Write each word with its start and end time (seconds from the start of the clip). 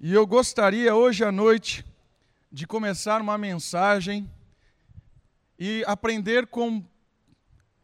E 0.00 0.14
eu 0.14 0.24
gostaria 0.24 0.94
hoje 0.94 1.24
à 1.24 1.32
noite 1.32 1.84
de 2.52 2.68
começar 2.68 3.20
uma 3.20 3.36
mensagem 3.36 4.30
e 5.58 5.82
aprender 5.88 6.46
com 6.46 6.84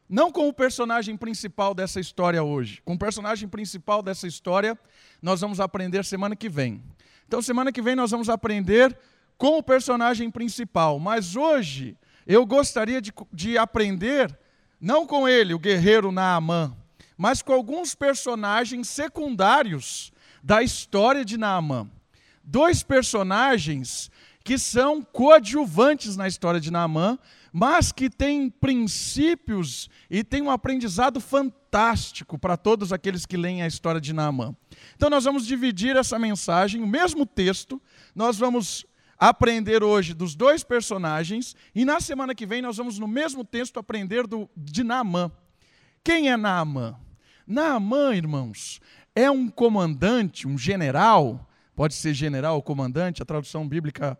não 0.09 0.31
com 0.31 0.47
o 0.49 0.53
personagem 0.53 1.17
principal 1.17 1.75
dessa 1.75 1.99
história 1.99 2.41
hoje. 2.41 2.81
Com 2.85 2.95
o 2.95 2.99
personagem 2.99 3.49
principal 3.49 4.01
dessa 4.01 4.29
história, 4.29 4.79
nós 5.21 5.41
vamos 5.41 5.59
aprender 5.59 6.05
semana 6.05 6.37
que 6.37 6.49
vem. 6.49 6.81
Então, 7.27 7.43
semana 7.43 7.73
que 7.73 7.83
vem 7.83 7.97
nós 7.97 8.13
vamos 8.13 8.29
aprender 8.29 8.97
com 9.37 9.59
o 9.59 9.63
personagem 9.63 10.31
principal. 10.31 11.01
Mas 11.01 11.35
hoje 11.35 11.99
eu 12.25 12.47
gostaria 12.47 13.03
de, 13.03 13.13
de 13.33 13.59
aprender, 13.59 14.39
não 14.81 15.05
com 15.05 15.29
ele, 15.29 15.53
o 15.53 15.59
guerreiro 15.59 16.13
Naamã, 16.13 16.77
mas 17.17 17.43
com 17.43 17.53
alguns 17.53 17.93
personagens 17.97 18.87
secundários 18.87 20.13
da 20.41 20.63
história 20.63 21.25
de 21.25 21.37
Naamã. 21.37 21.91
Dois 22.45 22.83
personagens 22.83 24.11
que 24.45 24.59
são 24.59 25.01
coadjuvantes 25.01 26.17
na 26.17 26.29
história 26.29 26.61
de 26.61 26.71
Naamã, 26.71 27.19
mas 27.51 27.91
que 27.91 28.11
têm 28.11 28.51
princípios 28.51 29.89
e 30.11 30.23
têm 30.23 30.43
um 30.43 30.51
aprendizado 30.51 31.19
fantástico 31.19 32.39
para 32.39 32.57
todos 32.57 32.93
aqueles 32.93 33.25
que 33.25 33.39
leem 33.39 33.63
a 33.63 33.67
história 33.67 34.01
de 34.01 34.13
Naamã. 34.13 34.55
Então 34.95 35.09
nós 35.09 35.25
vamos 35.25 35.47
dividir 35.47 35.97
essa 35.97 36.19
mensagem, 36.19 36.83
o 36.83 36.87
mesmo 36.87 37.25
texto, 37.25 37.81
nós 38.15 38.37
vamos 38.37 38.85
aprender 39.17 39.83
hoje 39.83 40.13
dos 40.13 40.35
dois 40.35 40.63
personagens 40.63 41.57
e 41.75 41.85
na 41.85 42.01
semana 42.01 42.35
que 42.35 42.45
vem 42.45 42.61
nós 42.61 42.77
vamos 42.77 42.99
no 42.99 43.09
mesmo 43.09 43.45
texto 43.45 43.79
aprender 43.79 44.27
do, 44.27 44.51
de 44.55 44.85
Naamã. 44.85 45.33
Quem 46.03 46.31
é 46.31 46.37
Naamã? 46.37 46.97
Naamã, 47.47 48.15
irmãos, 48.15 48.81
é 49.15 49.31
um 49.31 49.49
comandante, 49.49 50.47
um 50.47 50.59
general, 50.59 51.49
pode 51.75 51.95
ser 51.95 52.15
general 52.15 52.57
ou 52.57 52.63
comandante, 52.63 53.23
a 53.23 53.27
tradução 53.27 53.67
bíblica 53.69 54.19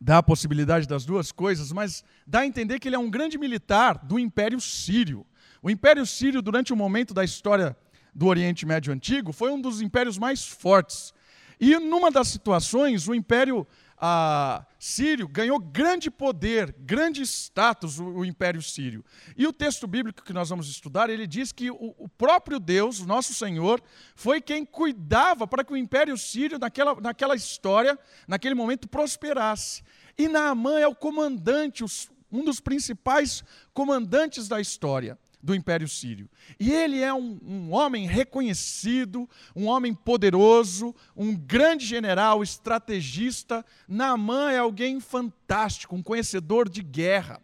dá 0.00 0.18
a 0.18 0.22
possibilidade 0.22 0.86
das 0.86 1.04
duas 1.04 1.30
coisas, 1.30 1.70
mas 1.70 2.04
dá 2.26 2.40
a 2.40 2.46
entender 2.46 2.80
que 2.80 2.88
ele 2.88 2.96
é 2.96 2.98
um 2.98 3.10
grande 3.10 3.38
militar 3.38 3.98
do 4.04 4.18
Império 4.18 4.60
Sírio. 4.60 5.24
O 5.62 5.70
Império 5.70 6.04
Sírio, 6.04 6.42
durante 6.42 6.72
o 6.72 6.74
um 6.74 6.78
momento 6.78 7.14
da 7.14 7.22
história 7.22 7.76
do 8.12 8.26
Oriente 8.26 8.66
Médio 8.66 8.92
Antigo, 8.92 9.32
foi 9.32 9.52
um 9.52 9.60
dos 9.60 9.80
impérios 9.80 10.18
mais 10.18 10.44
fortes. 10.44 11.14
E 11.60 11.78
numa 11.78 12.10
das 12.10 12.26
situações, 12.26 13.06
o 13.06 13.14
Império 13.14 13.64
ah, 14.04 14.66
Sírio 14.80 15.28
ganhou 15.28 15.60
grande 15.60 16.10
poder, 16.10 16.74
grande 16.76 17.22
status, 17.22 18.00
o, 18.00 18.04
o, 18.04 18.24
Império 18.24 18.60
Sírio. 18.60 19.04
E 19.36 19.46
o 19.46 19.52
texto 19.52 19.86
bíblico 19.86 20.24
que 20.24 20.32
nós 20.32 20.48
vamos 20.48 20.68
estudar, 20.68 21.08
ele 21.08 21.24
diz 21.24 21.52
que 21.52 21.70
o, 21.70 21.94
o 21.96 22.08
próprio 22.08 22.58
Deus, 22.58 22.98
o 22.98 23.06
nosso 23.06 23.32
Senhor, 23.32 23.80
foi 24.16 24.40
quem 24.40 24.64
cuidava 24.64 25.46
para 25.46 25.62
que 25.62 25.72
o 25.72 25.76
Império 25.76 26.18
Sírio, 26.18 26.58
naquela, 26.58 27.00
naquela 27.00 27.36
história, 27.36 27.96
naquele 28.26 28.56
momento, 28.56 28.88
prosperasse. 28.88 29.84
E 30.18 30.26
Naamã 30.26 30.80
é 30.80 30.88
o 30.88 30.96
comandante, 30.96 31.84
os, 31.84 32.10
um 32.28 32.44
dos 32.44 32.58
principais 32.58 33.44
comandantes 33.72 34.48
da 34.48 34.60
história 34.60 35.16
do 35.42 35.54
Império 35.54 35.88
Sírio. 35.88 36.30
E 36.58 36.70
ele 36.70 37.00
é 37.00 37.12
um, 37.12 37.38
um, 37.42 37.72
homem 37.72 38.06
reconhecido, 38.06 39.28
um 39.56 39.66
homem 39.66 39.92
poderoso, 39.92 40.94
um 41.16 41.34
grande 41.34 41.84
general, 41.84 42.42
estrategista. 42.42 43.64
Naamã 43.88 44.52
é 44.52 44.58
alguém 44.58 45.00
fantástico, 45.00 45.96
um 45.96 46.02
conhecedor 46.02 46.68
de 46.68 46.82
guerra. 46.82 47.42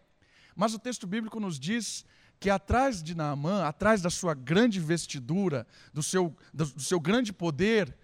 Mas 0.55 0.75
o 0.75 0.79
texto 0.79 1.07
bíblico 1.07 1.41
nos 1.41 1.59
diz 1.59 2.05
que 2.39 2.49
atrás 2.49 3.03
de 3.03 3.17
Naamã, 3.17 3.65
atrás 3.65 4.01
da 4.01 4.11
sua 4.11 4.33
grande 4.33 4.79
vestidura, 4.79 5.67
do 5.93 6.03
seu, 6.03 6.37
do 6.55 6.81
seu 6.81 7.01
grande 7.01 7.33
poder, 7.33 7.97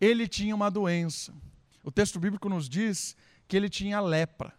ele 0.00 0.26
tinha 0.26 0.54
uma 0.54 0.70
doença. 0.70 1.32
O 1.84 1.92
texto 1.92 2.18
bíblico 2.18 2.48
nos 2.48 2.68
diz 2.68 3.16
que 3.46 3.56
ele 3.56 3.68
tinha 3.68 4.00
lepra. 4.00 4.52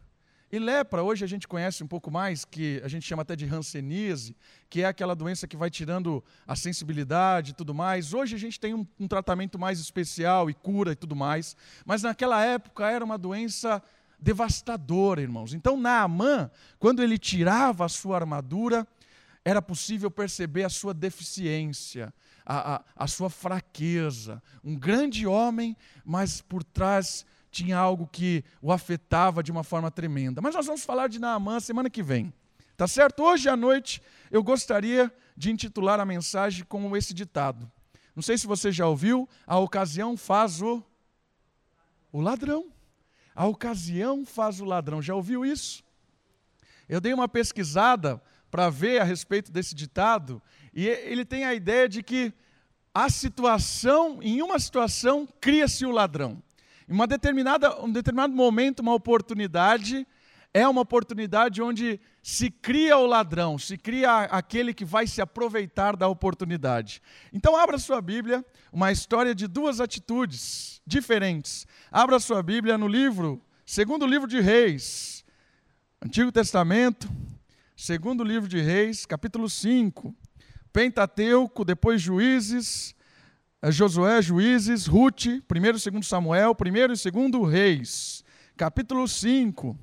E 0.50 0.60
lepra, 0.60 1.04
hoje 1.04 1.26
a 1.26 1.28
gente 1.28 1.46
conhece 1.46 1.84
um 1.84 1.88
pouco 1.88 2.10
mais, 2.10 2.46
que 2.46 2.82
a 2.82 2.88
gente 2.88 3.06
chama 3.06 3.22
até 3.22 3.36
de 3.36 3.46
hanseníase, 3.46 4.34
que 4.70 4.82
é 4.82 4.86
aquela 4.86 5.14
doença 5.14 5.46
que 5.46 5.58
vai 5.58 5.70
tirando 5.70 6.24
a 6.48 6.56
sensibilidade 6.56 7.52
e 7.52 7.54
tudo 7.54 7.74
mais. 7.74 8.14
Hoje 8.14 8.36
a 8.36 8.40
gente 8.40 8.58
tem 8.58 8.74
um, 8.74 8.88
um, 8.98 9.10
tratamento 9.10 9.60
mais 9.60 9.78
especial 9.78 10.50
e 10.50 10.54
cura 10.54 10.94
e 10.94 10.96
tudo 10.96 11.18
mais. 11.18 11.58
Mas 11.86 12.02
naquela 12.02 12.46
época 12.46 12.90
era 12.90 13.04
uma 13.04 13.18
doença 13.18 13.84
devastadora, 14.18 15.22
irmãos. 15.22 15.54
Então 15.54 15.76
Naamã, 15.76 16.50
quando 16.80 17.04
ele 17.04 17.18
tirava 17.18 17.84
a 17.84 17.90
sua 17.90 18.16
armadura, 18.16 18.88
era 19.44 19.62
possível 19.62 20.10
perceber 20.10 20.64
a 20.64 20.70
sua 20.70 20.94
deficiência, 20.94 22.14
a, 22.46 22.76
a, 22.76 22.84
a 22.96 23.08
sua 23.08 23.30
fraqueza. 23.30 24.42
Um 24.64 24.78
grande 24.78 25.28
homem, 25.28 25.76
mas 26.06 26.40
por 26.40 26.64
trás 26.64 27.26
tinha 27.58 27.78
algo 27.78 28.08
que 28.08 28.44
o 28.62 28.72
afetava 28.72 29.42
de 29.42 29.52
uma 29.52 29.64
forma 29.64 29.90
tremenda. 29.90 30.42
Mas 30.42 30.54
nós 30.54 30.68
vamos 30.68 30.86
falar 30.86 31.08
de 31.08 31.18
Naamã 31.18 31.60
semana 31.60 31.90
que 31.90 32.04
vem. 32.04 32.32
Tá 32.76 32.88
certo? 32.88 33.24
Hoje 33.24 33.50
à 33.50 33.58
noite 33.58 34.00
eu 34.30 34.44
gostaria 34.44 35.12
de 35.36 35.50
intitular 35.50 36.00
a 36.00 36.06
mensagem 36.06 36.64
com 36.66 36.96
esse 36.96 37.16
ditado. 37.16 37.70
Não 38.16 38.22
sei 38.22 38.38
se 38.38 38.46
você 38.46 38.72
já 38.72 38.88
ouviu, 38.88 39.28
a 39.46 39.58
ocasião 39.58 40.16
faz 40.16 40.62
o 40.62 40.84
o 42.12 42.22
ladrão. 42.22 42.72
A 43.36 43.46
ocasião 43.46 44.26
faz 44.26 44.60
o 44.60 44.66
ladrão. 44.66 45.02
Já 45.02 45.16
ouviu 45.16 45.44
isso? 45.44 45.84
Eu 46.88 47.02
dei 47.02 47.14
uma 47.14 47.28
pesquisada 47.28 48.22
para 48.52 48.70
ver 48.70 49.02
a 49.02 49.04
respeito 49.04 49.52
desse 49.52 49.74
ditado 49.74 50.42
e 50.74 50.88
ele 50.88 51.26
tem 51.26 51.44
a 51.44 51.56
ideia 51.56 51.90
de 51.90 52.04
que 52.04 52.32
a 52.94 53.10
situação, 53.10 54.22
em 54.22 54.42
uma 54.42 54.60
situação, 54.60 55.28
cria-se 55.42 55.86
o 55.86 55.92
ladrão. 55.92 56.42
Em 56.88 56.94
uma 56.94 57.06
determinada, 57.06 57.82
um 57.82 57.92
determinado 57.92 58.34
momento, 58.34 58.80
uma 58.80 58.94
oportunidade, 58.94 60.08
é 60.54 60.68
uma 60.68 60.82
oportunidade 60.82 61.62
onde 61.62 62.00
se 62.24 62.50
cria 62.50 62.98
o 62.98 63.06
ladrão, 63.06 63.58
se 63.58 63.78
cria 63.78 64.22
aquele 64.24 64.74
que 64.74 64.86
vai 64.86 65.06
se 65.06 65.22
aproveitar 65.22 65.96
da 65.98 66.08
oportunidade. 66.08 67.02
Então, 67.34 67.56
abra 67.56 67.78
sua 67.78 68.02
Bíblia, 68.02 68.46
uma 68.72 68.92
história 68.92 69.36
de 69.36 69.48
duas 69.48 69.82
atitudes 69.82 70.82
diferentes. 70.88 71.68
Abra 71.92 72.20
sua 72.20 72.42
Bíblia 72.42 72.78
no 72.78 72.88
livro, 72.88 73.42
segundo 73.66 74.08
livro 74.08 74.28
de 74.28 74.40
Reis, 74.40 75.26
Antigo 76.02 76.32
Testamento, 76.32 77.10
segundo 77.76 78.24
livro 78.24 78.48
de 78.48 78.62
Reis, 78.62 79.06
capítulo 79.06 79.50
5. 79.50 80.16
Pentateuco, 80.72 81.66
depois 81.66 82.02
Juízes, 82.02 82.96
Josué, 83.64 84.22
Juízes, 84.22 84.86
Ruth, 84.86 85.26
1 85.26 85.32
e 85.32 85.92
2 85.92 86.08
Samuel, 86.08 86.56
1 86.60 86.68
e 86.68 87.32
2 87.32 87.52
Reis, 87.52 88.24
capítulo 88.56 89.08
5. 89.08 89.78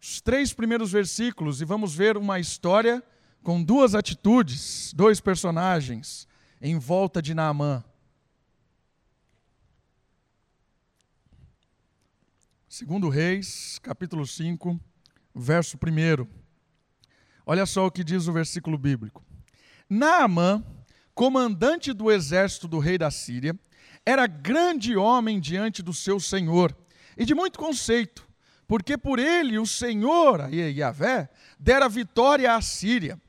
Os 0.00 0.20
três 0.22 0.54
primeiros 0.54 0.90
versículos, 0.90 1.60
e 1.60 1.64
vamos 1.64 1.94
ver 1.94 2.16
uma 2.16 2.40
história 2.40 3.02
com 3.42 3.62
duas 3.62 3.94
atitudes, 3.94 4.92
dois 4.94 5.20
personagens 5.20 6.26
em 6.60 6.78
volta 6.78 7.20
de 7.20 7.34
Naamã. 7.34 7.84
Segundo 12.66 13.10
Reis, 13.10 13.78
capítulo 13.80 14.26
5, 14.26 14.80
verso 15.34 15.76
1. 15.76 16.43
Olha 17.46 17.66
só 17.66 17.86
o 17.86 17.90
que 17.90 18.02
diz 18.02 18.26
o 18.26 18.32
versículo 18.32 18.78
bíblico. 18.78 19.24
Naamã, 19.88 20.64
comandante 21.14 21.92
do 21.92 22.10
exército 22.10 22.66
do 22.66 22.78
rei 22.78 22.96
da 22.96 23.10
Síria, 23.10 23.58
era 24.04 24.26
grande 24.26 24.96
homem 24.96 25.40
diante 25.40 25.82
do 25.82 25.92
seu 25.92 26.18
senhor 26.18 26.74
e 27.16 27.24
de 27.24 27.34
muito 27.34 27.58
conceito, 27.58 28.26
porque 28.66 28.96
por 28.96 29.18
ele 29.18 29.58
o 29.58 29.66
Senhor, 29.66 30.40
a 30.40 30.48
Yahvé, 30.48 31.28
dera 31.58 31.88
vitória 31.88 32.54
à 32.54 32.60
Síria. 32.60 33.20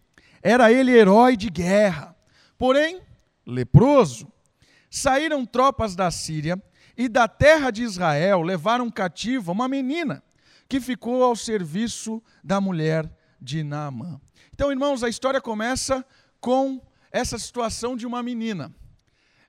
Era 0.41 0.71
ele 0.71 0.91
herói 0.91 1.35
de 1.35 1.49
guerra, 1.49 2.15
porém 2.57 3.01
leproso. 3.45 4.31
Saíram 4.89 5.45
tropas 5.45 5.95
da 5.95 6.09
Síria 6.09 6.61
e 6.97 7.09
da 7.09 7.27
terra 7.27 7.69
de 7.69 7.83
Israel 7.83 8.41
levaram 8.41 8.89
cativa 8.89 9.51
uma 9.51 9.67
menina 9.67 10.23
que 10.67 10.79
ficou 10.79 11.23
ao 11.23 11.35
serviço 11.35 12.23
da 12.43 12.61
mulher 12.61 13.09
de 13.45 13.63
Naamã. 13.63 14.19
Então, 14.51 14.71
irmãos, 14.71 15.03
a 15.03 15.09
história 15.09 15.39
começa 15.39 16.03
com 16.41 16.81
essa 17.11 17.37
situação 17.37 17.95
de 17.95 18.05
uma 18.05 18.21
menina. 18.23 18.73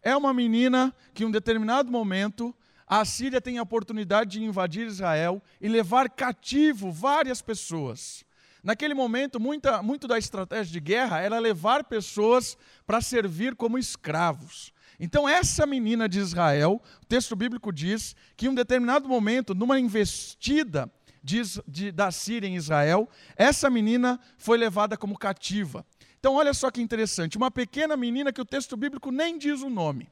É 0.02 0.14
uma 0.16 0.32
menina 0.32 0.94
que, 1.14 1.24
em 1.24 1.26
um 1.26 1.30
determinado 1.30 1.90
momento, 1.90 2.54
a 2.86 3.04
Síria 3.04 3.40
tem 3.40 3.58
a 3.58 3.62
oportunidade 3.62 4.38
de 4.38 4.44
invadir 4.44 4.86
Israel 4.86 5.42
e 5.60 5.68
levar 5.68 6.10
cativo 6.10 6.92
várias 6.92 7.42
pessoas. 7.42 8.24
Naquele 8.62 8.94
momento, 8.94 9.40
muita, 9.40 9.82
muito 9.82 10.06
da 10.06 10.18
estratégia 10.18 10.72
de 10.72 10.80
guerra 10.80 11.20
era 11.20 11.38
levar 11.38 11.84
pessoas 11.84 12.56
para 12.86 13.00
servir 13.00 13.56
como 13.56 13.78
escravos. 13.78 14.72
Então, 15.00 15.28
essa 15.28 15.66
menina 15.66 16.08
de 16.08 16.18
Israel, 16.18 16.80
o 17.02 17.06
texto 17.06 17.34
bíblico 17.34 17.72
diz 17.72 18.14
que 18.36 18.46
em 18.46 18.48
um 18.48 18.54
determinado 18.54 19.08
momento, 19.08 19.54
numa 19.54 19.78
investida 19.78 20.90
de, 21.26 21.42
de, 21.66 21.90
da 21.90 22.12
Síria 22.12 22.46
em 22.46 22.54
Israel, 22.54 23.08
essa 23.34 23.68
menina 23.68 24.20
foi 24.38 24.56
levada 24.56 24.96
como 24.96 25.18
cativa. 25.18 25.84
Então, 26.20 26.36
olha 26.36 26.54
só 26.54 26.70
que 26.70 26.80
interessante: 26.80 27.36
uma 27.36 27.50
pequena 27.50 27.96
menina 27.96 28.32
que 28.32 28.40
o 28.40 28.44
texto 28.44 28.76
bíblico 28.76 29.10
nem 29.10 29.36
diz 29.36 29.60
o 29.60 29.68
nome. 29.68 30.08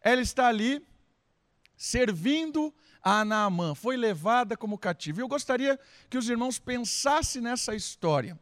Ela 0.00 0.22
está 0.22 0.46
ali 0.46 0.80
servindo 1.76 2.72
a 3.02 3.24
Naamã, 3.24 3.74
foi 3.74 3.96
levada 3.96 4.56
como 4.56 4.78
cativa. 4.78 5.18
E 5.18 5.22
eu 5.22 5.28
gostaria 5.28 5.78
que 6.08 6.16
os 6.16 6.28
irmãos 6.28 6.56
pensassem 6.60 7.42
nessa 7.42 7.74
história, 7.74 8.38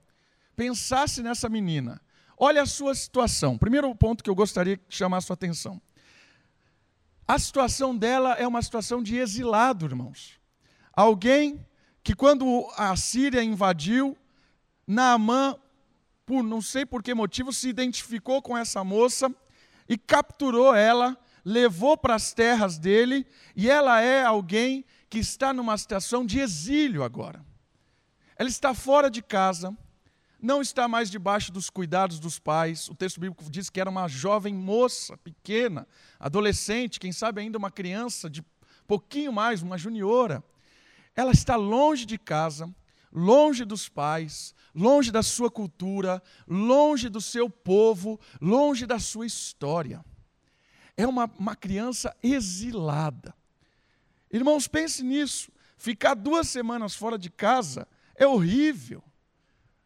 pensassem 0.55 1.25
nessa 1.25 1.49
menina. 1.49 1.99
Olha 2.37 2.61
a 2.61 2.67
sua 2.67 2.95
situação. 2.95 3.57
Primeiro 3.57 3.95
ponto 3.95 4.23
que 4.23 4.29
eu 4.29 4.35
gostaria 4.35 4.77
de 4.77 4.83
chamar 4.91 5.19
a 5.19 5.23
sua 5.23 5.35
atenção. 5.35 5.81
A 7.27 7.39
situação 7.39 7.97
dela 7.97 8.35
é 8.35 8.47
uma 8.47 8.61
situação 8.61 9.03
de 9.03 9.17
exilado, 9.17 9.87
irmãos. 9.87 10.39
Alguém 10.93 11.65
que, 12.07 12.15
quando 12.15 12.65
a 12.77 12.95
Síria 12.95 13.43
invadiu, 13.43 14.17
Naamã, 14.87 15.57
por 16.25 16.41
não 16.41 16.63
sei 16.63 16.87
por 16.87 17.03
que 17.03 17.13
motivo, 17.13 17.53
se 17.53 17.69
identificou 17.69 18.41
com 18.41 18.57
essa 18.57 18.85
moça 18.85 19.29
e 19.89 19.99
capturou 19.99 20.73
ela, 20.73 21.19
levou 21.45 21.97
para 21.97 22.15
as 22.15 22.33
terras 22.33 22.79
dele, 22.79 23.27
e 23.57 23.69
ela 23.69 24.01
é 24.01 24.23
alguém 24.23 24.85
que 25.11 25.19
está 25.19 25.53
numa 25.53 25.77
situação 25.77 26.25
de 26.25 26.39
exílio 26.39 27.03
agora. 27.03 27.45
Ela 28.37 28.49
está 28.49 28.73
fora 28.73 29.11
de 29.11 29.21
casa, 29.21 29.77
não 30.41 30.63
está 30.63 30.87
mais 30.87 31.11
debaixo 31.11 31.51
dos 31.51 31.69
cuidados 31.69 32.21
dos 32.21 32.39
pais. 32.39 32.89
O 32.89 32.95
texto 32.95 33.19
bíblico 33.19 33.51
diz 33.51 33.69
que 33.69 33.81
era 33.81 33.91
uma 33.91 34.07
jovem 34.07 34.55
moça, 34.55 35.17
pequena, 35.19 35.89
adolescente, 36.21 37.01
quem 37.01 37.11
sabe 37.11 37.41
ainda 37.41 37.59
uma 37.59 37.71
criança 37.73 38.31
de 38.31 38.45
pouquinho 38.87 39.33
mais, 39.33 39.61
uma 39.61 39.77
juniora. 39.77 40.45
Ela 41.17 41.33
está 41.33 41.57
longe 41.57 42.05
de 42.05 42.19
casa, 42.19 42.73
longe 43.11 43.65
dos 43.65 43.89
pais, 43.89 44.55
longe 44.75 45.11
da 45.11 45.23
sua 45.23 45.51
cultura, 45.51 46.23
longe 46.47 47.09
do 47.09 47.21
seu 47.23 47.49
povo, 47.49 48.21
longe 48.39 48.85
da 48.85 48.99
sua 48.99 49.25
história. 49.25 50.05
É 50.95 51.07
uma, 51.07 51.25
uma 51.39 51.57
criança 51.57 52.15
exilada. 52.23 53.35
Irmãos, 54.31 54.69
pense 54.69 55.03
nisso. 55.03 55.51
Ficar 55.79 56.15
duas 56.15 56.49
semanas 56.49 56.95
fora 56.95 57.19
de 57.19 57.31
casa 57.31 57.89
é 58.15 58.27
horrível. 58.27 59.03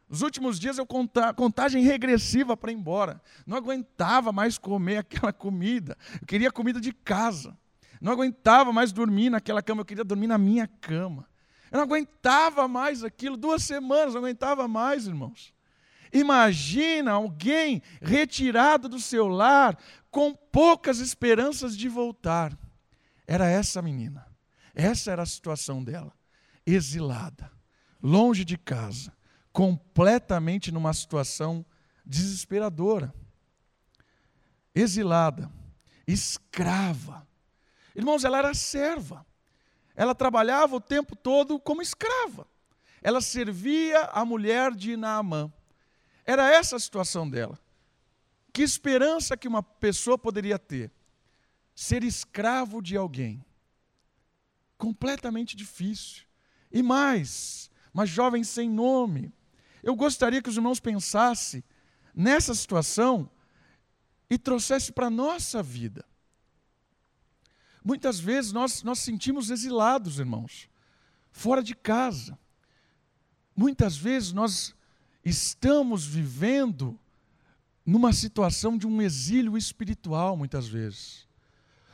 Nos 0.09 0.23
últimos 0.23 0.59
dias 0.59 0.77
eu 0.77 0.85
conta, 0.85 1.33
contagem 1.33 1.85
regressiva 1.85 2.57
para 2.57 2.73
ir 2.73 2.75
embora. 2.75 3.23
Não 3.47 3.57
aguentava 3.57 4.33
mais 4.33 4.59
comer 4.59 4.97
aquela 4.99 5.33
comida. 5.33 5.97
Eu 6.21 6.27
queria 6.27 6.51
comida 6.51 6.81
de 6.81 6.93
casa. 6.93 7.57
Não 8.01 8.13
aguentava 8.13 8.73
mais 8.73 8.93
dormir 8.93 9.31
naquela 9.31 9.63
cama. 9.63 9.83
Eu 9.83 9.85
queria 9.85 10.05
dormir 10.05 10.27
na 10.27 10.39
minha 10.39 10.67
cama. 10.67 11.29
Eu 11.71 11.77
não 11.77 11.85
aguentava 11.85 12.67
mais 12.67 13.05
aquilo. 13.05 13.37
Duas 13.37 13.63
semanas, 13.63 14.15
não 14.15 14.23
aguentava 14.23 14.67
mais, 14.67 15.07
irmãos. 15.07 15.53
Imagina 16.13 17.13
alguém 17.13 17.83
retirado 18.01 18.89
do 18.89 18.99
seu 18.99 19.29
lar 19.29 19.79
com 20.11 20.35
poucas 20.35 20.99
esperanças 20.99 21.77
de 21.77 21.89
voltar. 21.89 22.57
Era 23.27 23.49
essa 23.49 23.81
menina. 23.81 24.27
Essa 24.75 25.13
era 25.13 25.23
a 25.23 25.27
situação 25.27 25.85
dela. 25.85 26.13
Exilada, 26.67 27.51
longe 28.03 28.45
de 28.45 28.57
casa 28.57 29.13
completamente 29.53 30.71
numa 30.71 30.93
situação 30.93 31.65
desesperadora. 32.05 33.13
Exilada, 34.75 35.51
escrava. 36.07 37.27
Irmãos, 37.95 38.25
ela 38.25 38.39
era 38.39 38.55
serva. 38.55 39.27
Ela 39.95 40.15
trabalhava 40.15 40.77
o 40.77 40.81
tempo 40.81 41.15
todo 41.17 41.59
como 41.59 41.83
escrava. 41.83 42.47
Ela 43.03 43.21
servia 43.21 44.05
a 44.07 44.25
mulher 44.25 44.75
de 44.75 44.97
Naamã. 44.97 45.53
Era 46.25 46.51
essa 46.51 46.77
a 46.77 46.81
situação 46.81 47.29
dela. 47.29 47.59
Que 48.53 48.63
esperança 48.63 49.37
que 49.37 49.49
uma 49.49 49.63
pessoa 49.63 50.19
poderia 50.19 50.59
ter? 50.59 50.93
Ser 51.75 52.03
escravo 52.05 52.83
de 52.83 52.97
alguém. 52.97 53.45
Completamente 54.77 55.57
difícil. 55.57 56.25
E 56.71 56.83
mais, 56.83 57.71
uma 57.93 58.07
jovem 58.07 58.45
sem 58.45 58.69
nome, 58.69 59.33
eu 59.83 59.95
gostaria 59.97 60.43
que 60.43 60.49
os 60.49 60.57
irmãos 60.57 60.81
pensassem 60.81 61.65
nessa 62.15 62.55
situação 62.55 63.31
e 64.29 64.39
trouxessem 64.39 64.93
para 64.93 65.07
a 65.07 65.11
nossa 65.11 65.63
vida. 65.63 66.05
Muitas 67.85 68.21
vezes 68.21 68.53
nós 68.53 68.83
nós 68.83 68.99
sentimos 68.99 69.51
exilados, 69.51 70.19
irmãos, 70.19 70.69
fora 71.33 71.63
de 71.63 71.75
casa. 71.75 72.39
Muitas 73.57 73.97
vezes 73.97 74.33
nós 74.33 74.75
estamos 75.25 76.07
vivendo 76.07 76.99
numa 77.85 78.13
situação 78.13 78.77
de 78.77 78.87
um 78.87 79.03
exílio 79.03 79.57
espiritual, 79.57 80.37
muitas 80.37 80.69
vezes. 80.69 81.27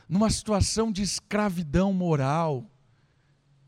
Numa 0.09 0.31
situação 0.31 0.93
de 0.93 1.03
escravidão 1.03 1.93
moral. 1.93 2.65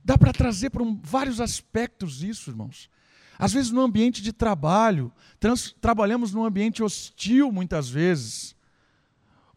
Dá 0.05 0.17
para 0.17 0.33
trazer 0.33 0.71
para 0.71 0.83
um, 0.83 1.01
vários 1.03 1.41
aspectos 1.41 2.23
isso, 2.23 2.51
irmãos. 2.51 2.89
Às 3.39 3.53
vezes, 3.53 3.71
no 3.71 3.81
ambiente 3.81 4.21
de 4.21 4.33
trabalho, 4.33 5.13
trans, 5.39 5.75
trabalhamos 5.81 6.33
num 6.33 6.45
ambiente 6.45 6.83
hostil, 6.83 7.53
muitas 7.53 7.89
vezes, 7.89 8.55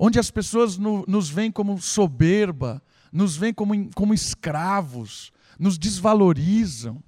onde 0.03 0.17
as 0.17 0.31
pessoas 0.31 0.79
no, 0.79 1.05
nos 1.07 1.29
veem 1.29 1.51
como 1.51 1.79
soberba, 1.79 2.81
nos 3.11 3.37
veem 3.37 3.53
como, 3.53 3.93
como 3.93 4.15
escravos, 4.15 5.31
nos 5.59 5.77
desvalorizam. 5.77 7.03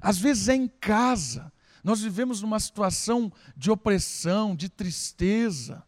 Às 0.00 0.16
vezes 0.16 0.48
é 0.48 0.54
em 0.54 0.68
casa, 0.68 1.52
nós 1.82 2.00
vivemos 2.02 2.40
numa 2.40 2.60
situação 2.60 3.32
de 3.56 3.68
opressão, 3.68 4.54
de 4.54 4.68
tristeza. 4.68 5.82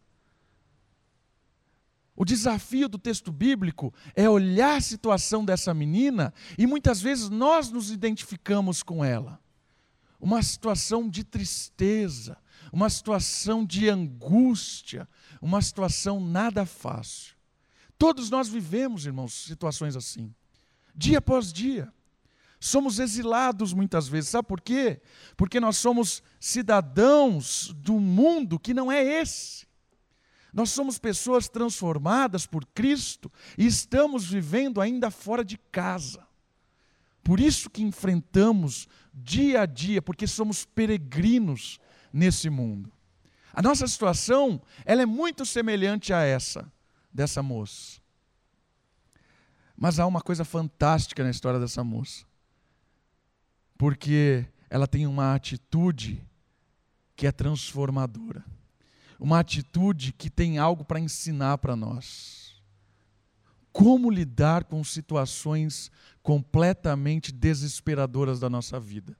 O 2.16 2.24
desafio 2.24 2.88
do 2.88 2.98
texto 2.98 3.30
bíblico 3.30 3.94
é 4.16 4.28
olhar 4.28 4.78
a 4.78 4.80
situação 4.80 5.44
dessa 5.44 5.72
menina 5.72 6.34
e 6.58 6.66
muitas 6.66 7.00
vezes 7.00 7.30
nós 7.30 7.70
nos 7.70 7.92
identificamos 7.92 8.82
com 8.82 9.04
ela 9.04 9.40
uma 10.22 10.40
situação 10.40 11.08
de 11.08 11.24
tristeza, 11.24 12.38
uma 12.72 12.88
situação 12.88 13.64
de 13.66 13.88
angústia, 13.88 15.06
uma 15.42 15.60
situação 15.60 16.18
nada 16.18 16.64
fácil. 16.64 17.36
Todos 17.98 18.30
nós 18.30 18.48
vivemos, 18.48 19.04
irmãos, 19.04 19.44
situações 19.44 19.94
assim, 19.94 20.34
dia 20.94 21.18
após 21.18 21.52
dia. 21.52 21.92
Somos 22.58 22.98
exilados 22.98 23.72
muitas 23.72 24.08
vezes, 24.08 24.30
sabe 24.30 24.48
por 24.48 24.60
quê? 24.60 25.02
Porque 25.36 25.60
nós 25.60 25.76
somos 25.76 26.22
cidadãos 26.40 27.74
do 27.76 28.00
mundo 28.00 28.58
que 28.58 28.72
não 28.72 28.90
é 28.90 29.04
esse. 29.04 29.66
Nós 30.52 30.70
somos 30.70 30.98
pessoas 30.98 31.48
transformadas 31.48 32.46
por 32.46 32.64
Cristo 32.66 33.30
e 33.58 33.66
estamos 33.66 34.26
vivendo 34.26 34.80
ainda 34.80 35.10
fora 35.10 35.44
de 35.44 35.58
casa. 35.58 36.26
Por 37.24 37.40
isso 37.40 37.70
que 37.70 37.82
enfrentamos 37.82 38.88
dia 39.12 39.62
a 39.62 39.66
dia, 39.66 40.00
porque 40.02 40.26
somos 40.26 40.64
peregrinos 40.64 41.78
nesse 42.12 42.50
mundo. 42.50 42.92
A 43.52 43.60
nossa 43.60 43.86
situação, 43.86 44.60
ela 44.84 45.02
é 45.02 45.06
muito 45.06 45.44
semelhante 45.44 46.12
a 46.12 46.22
essa 46.22 46.70
dessa 47.12 47.42
moça. 47.42 48.00
Mas 49.76 49.98
há 49.98 50.06
uma 50.06 50.20
coisa 50.20 50.44
fantástica 50.44 51.22
na 51.22 51.30
história 51.30 51.60
dessa 51.60 51.84
moça. 51.84 52.24
Porque 53.76 54.46
ela 54.70 54.86
tem 54.86 55.06
uma 55.06 55.34
atitude 55.34 56.24
que 57.16 57.26
é 57.26 57.32
transformadora. 57.32 58.44
Uma 59.18 59.40
atitude 59.40 60.12
que 60.12 60.30
tem 60.30 60.58
algo 60.58 60.84
para 60.84 61.00
ensinar 61.00 61.58
para 61.58 61.76
nós. 61.76 62.62
Como 63.72 64.10
lidar 64.10 64.64
com 64.64 64.82
situações 64.84 65.90
completamente 66.22 67.32
desesperadoras 67.32 68.40
da 68.40 68.48
nossa 68.48 68.78
vida. 68.78 69.16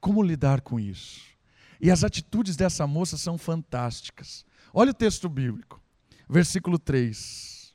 Como 0.00 0.22
lidar 0.22 0.60
com 0.60 0.80
isso? 0.80 1.37
E 1.80 1.90
as 1.90 2.02
atitudes 2.02 2.56
dessa 2.56 2.86
moça 2.86 3.16
são 3.16 3.38
fantásticas. 3.38 4.44
Olha 4.72 4.90
o 4.90 4.94
texto 4.94 5.28
bíblico, 5.28 5.80
versículo 6.28 6.78
3. 6.78 7.74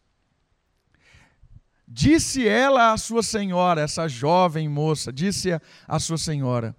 Disse 1.88 2.48
ela 2.48 2.92
à 2.92 2.98
sua 2.98 3.22
senhora, 3.22 3.82
essa 3.82 4.08
jovem 4.08 4.68
moça, 4.68 5.12
disse 5.12 5.50
à 5.88 6.00
sua 6.00 6.18
senhora: 6.18 6.76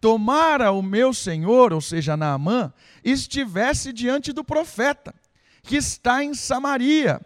Tomara 0.00 0.70
o 0.70 0.82
meu 0.82 1.12
senhor, 1.14 1.72
ou 1.72 1.80
seja, 1.80 2.16
Naamã, 2.16 2.72
estivesse 3.02 3.92
diante 3.92 4.32
do 4.32 4.44
profeta, 4.44 5.14
que 5.62 5.76
está 5.76 6.22
em 6.22 6.34
Samaria, 6.34 7.20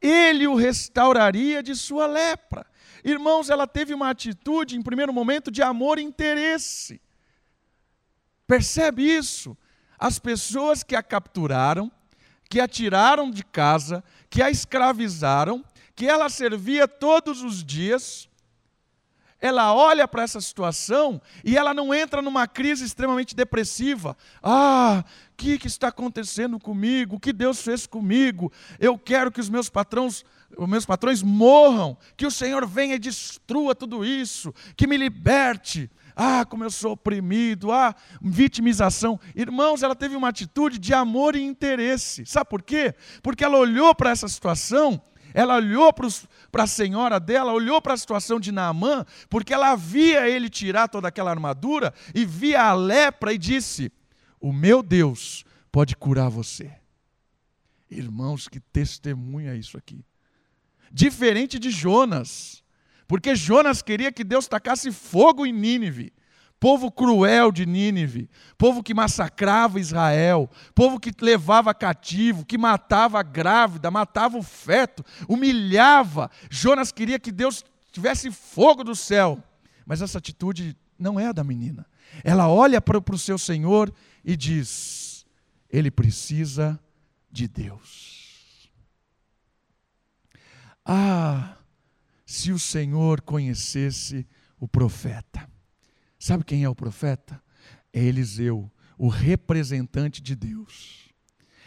ele 0.00 0.46
o 0.46 0.54
restauraria 0.54 1.62
de 1.62 1.74
sua 1.74 2.06
lepra. 2.06 2.64
Irmãos, 3.04 3.50
ela 3.50 3.66
teve 3.66 3.92
uma 3.92 4.10
atitude, 4.10 4.76
em 4.76 4.82
primeiro 4.82 5.12
momento, 5.12 5.50
de 5.50 5.62
amor 5.62 5.98
e 5.98 6.02
interesse. 6.02 7.00
Percebe 8.48 9.02
isso? 9.02 9.54
As 9.98 10.18
pessoas 10.18 10.82
que 10.82 10.96
a 10.96 11.02
capturaram, 11.02 11.92
que 12.48 12.58
a 12.58 12.66
tiraram 12.66 13.30
de 13.30 13.44
casa, 13.44 14.02
que 14.30 14.42
a 14.42 14.50
escravizaram, 14.50 15.62
que 15.94 16.06
ela 16.06 16.30
servia 16.30 16.88
todos 16.88 17.42
os 17.42 17.62
dias, 17.62 18.26
ela 19.40 19.72
olha 19.74 20.08
para 20.08 20.22
essa 20.22 20.40
situação 20.40 21.20
e 21.44 21.56
ela 21.56 21.74
não 21.74 21.94
entra 21.94 22.22
numa 22.22 22.48
crise 22.48 22.84
extremamente 22.84 23.36
depressiva. 23.36 24.16
Ah, 24.42 25.04
o 25.32 25.36
que, 25.36 25.58
que 25.58 25.66
está 25.66 25.88
acontecendo 25.88 26.58
comigo? 26.58 27.16
O 27.16 27.20
que 27.20 27.32
Deus 27.32 27.60
fez 27.60 27.86
comigo? 27.86 28.50
Eu 28.80 28.98
quero 28.98 29.30
que 29.30 29.40
os 29.40 29.50
meus 29.50 29.68
patrões, 29.68 30.24
os 30.56 30.68
meus 30.68 30.86
patrões 30.86 31.22
morram, 31.22 31.98
que 32.16 32.26
o 32.26 32.30
Senhor 32.30 32.66
venha 32.66 32.94
e 32.94 32.98
destrua 32.98 33.74
tudo 33.74 34.04
isso, 34.04 34.54
que 34.74 34.86
me 34.86 34.96
liberte. 34.96 35.90
Ah, 36.20 36.44
como 36.44 36.64
eu 36.64 36.70
sou 36.70 36.92
oprimido, 36.92 37.70
ah, 37.70 37.94
vitimização. 38.20 39.20
Irmãos, 39.36 39.84
ela 39.84 39.94
teve 39.94 40.16
uma 40.16 40.30
atitude 40.30 40.76
de 40.76 40.92
amor 40.92 41.36
e 41.36 41.40
interesse. 41.40 42.26
Sabe 42.26 42.50
por 42.50 42.60
quê? 42.60 42.92
Porque 43.22 43.44
ela 43.44 43.56
olhou 43.56 43.94
para 43.94 44.10
essa 44.10 44.26
situação 44.26 45.00
ela 45.34 45.56
olhou 45.56 45.92
para 45.92 46.64
a 46.64 46.66
senhora 46.66 47.20
dela, 47.20 47.52
olhou 47.52 47.80
para 47.80 47.94
a 47.94 47.96
situação 47.96 48.40
de 48.40 48.50
Naamã, 48.50 49.04
porque 49.28 49.52
ela 49.52 49.76
via 49.76 50.28
ele 50.28 50.48
tirar 50.48 50.88
toda 50.88 51.08
aquela 51.08 51.30
armadura 51.30 51.92
e 52.14 52.24
via 52.24 52.62
a 52.62 52.72
lepra 52.72 53.32
e 53.32 53.38
disse: 53.38 53.92
O 54.40 54.52
meu 54.52 54.82
Deus 54.82 55.44
pode 55.70 55.94
curar 55.94 56.28
você. 56.28 56.72
Irmãos, 57.90 58.48
que 58.48 58.58
testemunha 58.58 59.54
isso 59.54 59.76
aqui. 59.76 60.04
Diferente 60.90 61.58
de 61.58 61.70
Jonas, 61.70 62.62
porque 63.08 63.34
Jonas 63.34 63.82
queria 63.82 64.12
que 64.12 64.22
Deus 64.22 64.46
tacasse 64.46 64.92
fogo 64.92 65.44
em 65.44 65.52
Nínive 65.52 66.12
povo 66.60 66.90
cruel 66.90 67.52
de 67.52 67.64
Nínive, 67.64 68.28
povo 68.56 68.82
que 68.82 68.94
massacrava 68.94 69.80
Israel, 69.80 70.50
povo 70.74 70.98
que 70.98 71.12
levava 71.20 71.72
cativo, 71.72 72.44
que 72.44 72.58
matava 72.58 73.20
a 73.20 73.22
grávida, 73.22 73.90
matava 73.90 74.36
o 74.36 74.42
feto, 74.42 75.04
humilhava. 75.28 76.30
Jonas 76.50 76.90
queria 76.90 77.18
que 77.18 77.30
Deus 77.30 77.64
tivesse 77.92 78.30
fogo 78.30 78.82
do 78.82 78.94
céu, 78.94 79.42
mas 79.86 80.02
essa 80.02 80.18
atitude 80.18 80.76
não 80.98 81.18
é 81.18 81.26
a 81.26 81.32
da 81.32 81.44
menina. 81.44 81.86
Ela 82.24 82.48
olha 82.48 82.80
para 82.80 82.98
o 82.98 83.18
seu 83.18 83.38
Senhor 83.38 83.92
e 84.24 84.36
diz: 84.36 85.24
Ele 85.70 85.90
precisa 85.90 86.78
de 87.30 87.46
Deus. 87.46 88.70
Ah, 90.84 91.57
se 92.28 92.52
o 92.52 92.58
Senhor 92.58 93.22
conhecesse 93.22 94.28
o 94.60 94.68
profeta. 94.68 95.50
Sabe 96.18 96.44
quem 96.44 96.62
é 96.62 96.68
o 96.68 96.74
profeta? 96.74 97.42
É 97.90 98.04
Eliseu, 98.04 98.70
o 98.98 99.08
representante 99.08 100.20
de 100.20 100.36
Deus. 100.36 101.08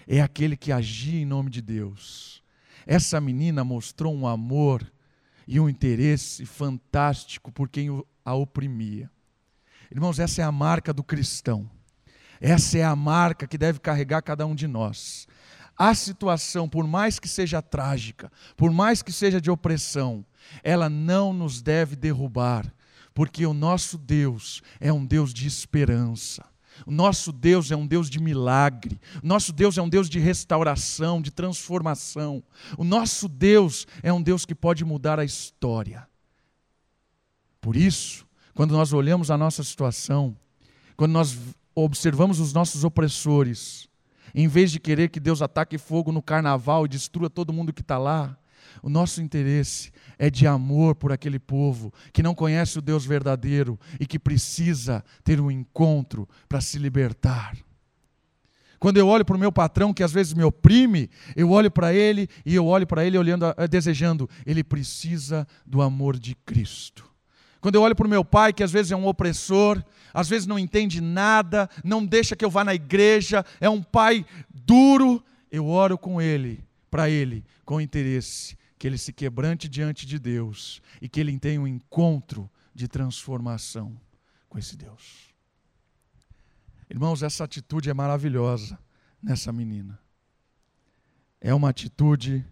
É 0.05 0.21
aquele 0.21 0.55
que 0.55 0.71
agia 0.71 1.19
em 1.19 1.25
nome 1.25 1.49
de 1.49 1.63
Deus. 1.63 2.43
Essa 2.85 3.19
menina 3.19 3.63
mostrou 3.63 4.13
um 4.13 4.27
amor 4.27 4.87
e 5.47 5.59
um 5.59 5.67
interesse 5.67 6.45
fantástico 6.45 7.51
por 7.51 7.67
quem 7.67 7.89
a 8.23 8.35
oprimia. 8.35 9.09
Irmãos, 9.89 10.19
essa 10.19 10.43
é 10.43 10.45
a 10.45 10.51
marca 10.51 10.93
do 10.93 11.03
cristão. 11.03 11.67
Essa 12.39 12.77
é 12.77 12.83
a 12.83 12.95
marca 12.95 13.47
que 13.47 13.57
deve 13.57 13.79
carregar 13.79 14.21
cada 14.21 14.45
um 14.45 14.53
de 14.53 14.67
nós. 14.67 15.27
A 15.81 15.95
situação, 15.95 16.69
por 16.69 16.85
mais 16.85 17.17
que 17.17 17.27
seja 17.27 17.59
trágica, 17.59 18.31
por 18.55 18.69
mais 18.69 19.01
que 19.01 19.11
seja 19.11 19.41
de 19.41 19.50
opressão, 19.50 20.23
ela 20.61 20.88
não 20.88 21.33
nos 21.33 21.59
deve 21.59 21.95
derrubar, 21.95 22.71
porque 23.15 23.47
o 23.47 23.51
nosso 23.51 23.97
Deus 23.97 24.61
é 24.79 24.93
um 24.93 25.03
Deus 25.03 25.33
de 25.33 25.47
esperança. 25.47 26.45
O 26.85 26.91
nosso 26.91 27.31
Deus 27.31 27.71
é 27.71 27.75
um 27.75 27.88
Deus 27.88 28.11
de 28.11 28.19
milagre. 28.19 29.01
O 29.23 29.27
nosso 29.27 29.51
Deus 29.51 29.75
é 29.75 29.81
um 29.81 29.89
Deus 29.89 30.07
de 30.07 30.19
restauração, 30.19 31.19
de 31.19 31.31
transformação. 31.31 32.43
O 32.77 32.83
nosso 32.83 33.27
Deus 33.27 33.88
é 34.03 34.13
um 34.13 34.21
Deus 34.21 34.45
que 34.45 34.53
pode 34.53 34.85
mudar 34.85 35.19
a 35.19 35.25
história. 35.25 36.07
Por 37.59 37.75
isso, 37.75 38.23
quando 38.53 38.73
nós 38.73 38.93
olhamos 38.93 39.31
a 39.31 39.38
nossa 39.38 39.63
situação, 39.63 40.38
quando 40.95 41.13
nós 41.13 41.35
observamos 41.73 42.39
os 42.39 42.53
nossos 42.53 42.83
opressores, 42.83 43.89
em 44.33 44.47
vez 44.47 44.71
de 44.71 44.79
querer 44.79 45.09
que 45.09 45.19
Deus 45.19 45.41
ataque 45.41 45.77
fogo 45.77 46.11
no 46.11 46.21
carnaval 46.21 46.85
e 46.85 46.89
destrua 46.89 47.29
todo 47.29 47.53
mundo 47.53 47.73
que 47.73 47.81
está 47.81 47.97
lá, 47.97 48.38
o 48.81 48.89
nosso 48.89 49.21
interesse 49.21 49.91
é 50.17 50.29
de 50.29 50.47
amor 50.47 50.95
por 50.95 51.11
aquele 51.11 51.39
povo 51.39 51.93
que 52.13 52.23
não 52.23 52.33
conhece 52.33 52.79
o 52.79 52.81
Deus 52.81 53.05
verdadeiro 53.05 53.79
e 54.00 54.05
que 54.05 54.19
precisa 54.19 55.03
ter 55.23 55.41
um 55.41 55.51
encontro 55.51 56.27
para 56.47 56.61
se 56.61 56.77
libertar. 56.77 57.57
Quando 58.79 58.97
eu 58.97 59.07
olho 59.07 59.23
para 59.23 59.35
o 59.35 59.39
meu 59.39 59.51
patrão 59.51 59.93
que 59.93 60.01
às 60.01 60.11
vezes 60.11 60.33
me 60.33 60.43
oprime, 60.43 61.09
eu 61.35 61.51
olho 61.51 61.69
para 61.69 61.93
ele 61.93 62.27
e 62.43 62.55
eu 62.55 62.65
olho 62.65 62.88
para 62.88 63.05
ele 63.05 63.15
olhando, 63.17 63.45
eh, 63.45 63.67
desejando, 63.67 64.27
ele 64.43 64.63
precisa 64.63 65.47
do 65.65 65.83
amor 65.83 66.17
de 66.17 66.33
Cristo. 66.33 67.05
Quando 67.59 67.75
eu 67.75 67.83
olho 67.83 67.95
para 67.95 68.07
o 68.07 68.09
meu 68.09 68.25
pai, 68.25 68.51
que 68.51 68.63
às 68.63 68.71
vezes 68.71 68.91
é 68.91 68.95
um 68.95 69.05
opressor, 69.05 69.83
às 70.13 70.29
vezes 70.29 70.47
não 70.47 70.59
entende 70.59 71.01
nada, 71.01 71.69
não 71.83 72.05
deixa 72.05 72.35
que 72.35 72.43
eu 72.43 72.49
vá 72.49 72.63
na 72.63 72.73
igreja, 72.73 73.45
é 73.59 73.69
um 73.69 73.81
pai 73.81 74.25
duro, 74.53 75.23
eu 75.51 75.67
oro 75.67 75.97
com 75.97 76.21
ele, 76.21 76.63
para 76.89 77.09
ele, 77.09 77.43
com 77.65 77.81
interesse, 77.81 78.57
que 78.77 78.87
ele 78.87 78.97
se 78.97 79.13
quebrante 79.13 79.69
diante 79.69 80.05
de 80.05 80.17
Deus 80.17 80.81
e 81.01 81.07
que 81.07 81.19
ele 81.19 81.37
tenha 81.39 81.61
um 81.61 81.67
encontro 81.67 82.49
de 82.73 82.87
transformação 82.87 83.95
com 84.49 84.57
esse 84.57 84.75
Deus. 84.75 85.31
Irmãos, 86.89 87.23
essa 87.23 87.43
atitude 87.43 87.89
é 87.89 87.93
maravilhosa 87.93 88.77
nessa 89.21 89.51
menina. 89.51 89.97
É 91.39 91.53
uma 91.53 91.69
atitude 91.69 92.45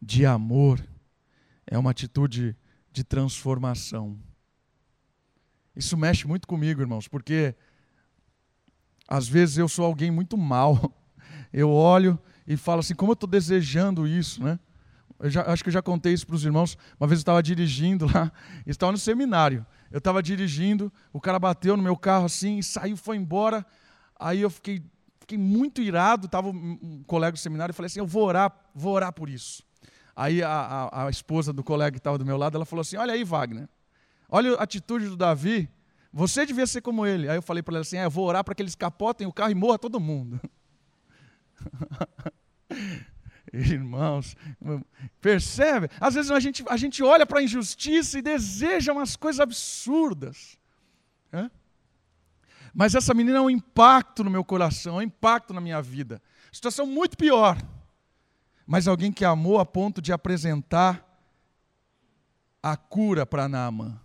de 0.00 0.26
amor, 0.26 0.86
é 1.66 1.78
uma 1.78 1.90
atitude 1.90 2.54
de 2.92 3.02
transformação. 3.02 4.18
Isso 5.78 5.96
mexe 5.96 6.26
muito 6.26 6.48
comigo, 6.48 6.80
irmãos, 6.80 7.06
porque 7.06 7.54
às 9.06 9.28
vezes 9.28 9.58
eu 9.58 9.68
sou 9.68 9.84
alguém 9.84 10.10
muito 10.10 10.36
mal. 10.36 10.92
Eu 11.52 11.70
olho 11.70 12.18
e 12.46 12.58
falo 12.58 12.80
assim, 12.80 12.94
como 12.94 13.12
eu 13.12 13.14
estou 13.14 13.28
desejando 13.28 14.06
isso, 14.06 14.44
né? 14.44 14.58
eu 15.18 15.30
já, 15.30 15.50
acho 15.50 15.62
que 15.62 15.70
eu 15.70 15.72
já 15.72 15.80
contei 15.80 16.12
isso 16.12 16.26
para 16.26 16.36
os 16.36 16.44
irmãos. 16.44 16.76
Uma 17.00 17.06
vez 17.06 17.20
eu 17.20 17.22
estava 17.22 17.42
dirigindo 17.42 18.04
lá, 18.04 18.30
estava 18.66 18.92
no 18.92 18.98
seminário. 18.98 19.64
Eu 19.90 19.96
estava 19.96 20.22
dirigindo, 20.22 20.92
o 21.10 21.18
cara 21.22 21.38
bateu 21.38 21.74
no 21.74 21.82
meu 21.82 21.96
carro 21.96 22.26
assim, 22.26 22.60
saiu, 22.60 22.98
foi 22.98 23.16
embora. 23.16 23.64
Aí 24.18 24.42
eu 24.42 24.50
fiquei, 24.50 24.82
fiquei 25.20 25.38
muito 25.38 25.80
irado. 25.80 26.26
Estava 26.26 26.50
um 26.50 27.02
colega 27.06 27.32
do 27.32 27.38
seminário 27.38 27.72
e 27.72 27.74
falei 27.74 27.86
assim: 27.86 28.00
Eu 28.00 28.06
vou 28.06 28.24
orar, 28.24 28.52
vou 28.74 28.92
orar 28.92 29.12
por 29.12 29.30
isso. 29.30 29.62
Aí 30.14 30.42
a, 30.42 30.50
a, 30.50 31.06
a 31.06 31.10
esposa 31.10 31.50
do 31.50 31.64
colega 31.64 31.92
que 31.92 31.98
estava 31.98 32.18
do 32.18 32.26
meu 32.26 32.36
lado, 32.36 32.56
ela 32.56 32.66
falou 32.66 32.82
assim: 32.82 32.98
Olha 32.98 33.14
aí, 33.14 33.24
Wagner, 33.24 33.68
olha 34.28 34.54
a 34.54 34.62
atitude 34.62 35.08
do 35.08 35.16
Davi. 35.16 35.68
Você 36.12 36.46
devia 36.46 36.66
ser 36.66 36.80
como 36.80 37.06
ele. 37.06 37.28
Aí 37.28 37.36
eu 37.36 37.42
falei 37.42 37.62
para 37.62 37.74
ela 37.74 37.82
assim: 37.82 37.96
é, 37.96 38.04
Eu 38.04 38.10
vou 38.10 38.26
orar 38.26 38.44
para 38.44 38.54
que 38.54 38.62
eles 38.62 38.74
capotem 38.74 39.26
o 39.26 39.32
carro 39.32 39.50
e 39.50 39.54
morra 39.54 39.78
todo 39.78 40.00
mundo. 40.00 40.40
Irmãos, 43.52 44.36
percebe? 45.20 45.88
Às 46.00 46.14
vezes 46.14 46.30
a 46.30 46.38
gente, 46.38 46.64
a 46.68 46.76
gente 46.76 47.02
olha 47.02 47.26
para 47.26 47.40
a 47.40 47.42
injustiça 47.42 48.18
e 48.18 48.22
deseja 48.22 48.92
umas 48.92 49.16
coisas 49.16 49.40
absurdas. 49.40 50.58
Mas 52.74 52.94
essa 52.94 53.14
menina 53.14 53.38
é 53.38 53.40
um 53.40 53.50
impacto 53.50 54.22
no 54.22 54.30
meu 54.30 54.44
coração, 54.44 54.96
é 54.96 54.98
um 54.98 55.02
impacto 55.02 55.52
na 55.52 55.60
minha 55.60 55.82
vida. 55.82 56.22
Situação 56.52 56.86
muito 56.86 57.16
pior. 57.16 57.56
Mas 58.66 58.86
alguém 58.86 59.10
que 59.10 59.24
amou 59.24 59.58
a 59.58 59.66
ponto 59.66 60.00
de 60.00 60.12
apresentar 60.12 61.04
a 62.62 62.76
cura 62.76 63.24
para 63.24 63.48
Naamã. 63.48 64.00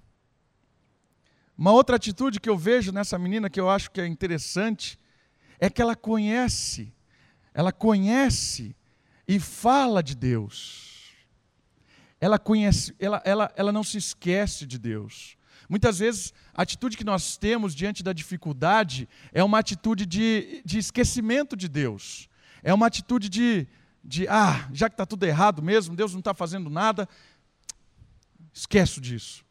Uma 1.57 1.71
outra 1.71 1.95
atitude 1.95 2.39
que 2.39 2.49
eu 2.49 2.57
vejo 2.57 2.91
nessa 2.91 3.17
menina 3.17 3.49
que 3.49 3.59
eu 3.59 3.69
acho 3.69 3.91
que 3.91 4.01
é 4.01 4.07
interessante 4.07 4.99
é 5.59 5.69
que 5.69 5.81
ela 5.81 5.95
conhece, 5.95 6.91
ela 7.53 7.71
conhece 7.71 8.75
e 9.27 9.39
fala 9.39 10.01
de 10.01 10.15
Deus. 10.15 11.13
Ela 12.19 12.39
conhece, 12.39 12.95
ela, 12.99 13.21
ela, 13.23 13.53
ela 13.55 13.71
não 13.71 13.83
se 13.83 13.97
esquece 13.97 14.65
de 14.65 14.77
Deus. 14.77 15.37
Muitas 15.69 15.99
vezes 15.99 16.33
a 16.53 16.63
atitude 16.63 16.97
que 16.97 17.03
nós 17.03 17.37
temos 17.37 17.75
diante 17.75 18.03
da 18.03 18.13
dificuldade 18.13 19.07
é 19.31 19.43
uma 19.43 19.59
atitude 19.59 20.05
de, 20.05 20.61
de 20.65 20.77
esquecimento 20.77 21.55
de 21.55 21.67
Deus. 21.67 22.29
É 22.61 22.73
uma 22.73 22.87
atitude 22.87 23.29
de, 23.29 23.67
de 24.03 24.27
ah, 24.27 24.67
já 24.73 24.89
que 24.89 24.93
está 24.93 25.05
tudo 25.05 25.25
errado 25.25 25.61
mesmo, 25.61 25.95
Deus 25.95 26.13
não 26.13 26.19
está 26.19 26.33
fazendo 26.33 26.69
nada, 26.69 27.07
esqueço 28.53 28.99
disso. 28.99 29.42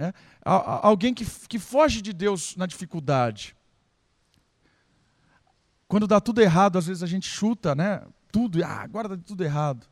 É? 0.00 0.14
Alguém 0.42 1.12
que, 1.12 1.26
que 1.46 1.58
foge 1.58 2.00
de 2.00 2.14
Deus 2.14 2.56
na 2.56 2.64
dificuldade. 2.64 3.54
Quando 5.86 6.06
dá 6.06 6.18
tudo 6.18 6.40
errado, 6.40 6.78
às 6.78 6.86
vezes 6.86 7.02
a 7.02 7.06
gente 7.06 7.28
chuta, 7.28 7.74
né? 7.74 8.02
tudo, 8.32 8.64
ah, 8.64 8.80
agora 8.80 9.14
está 9.14 9.26
tudo 9.26 9.44
errado. 9.44 9.86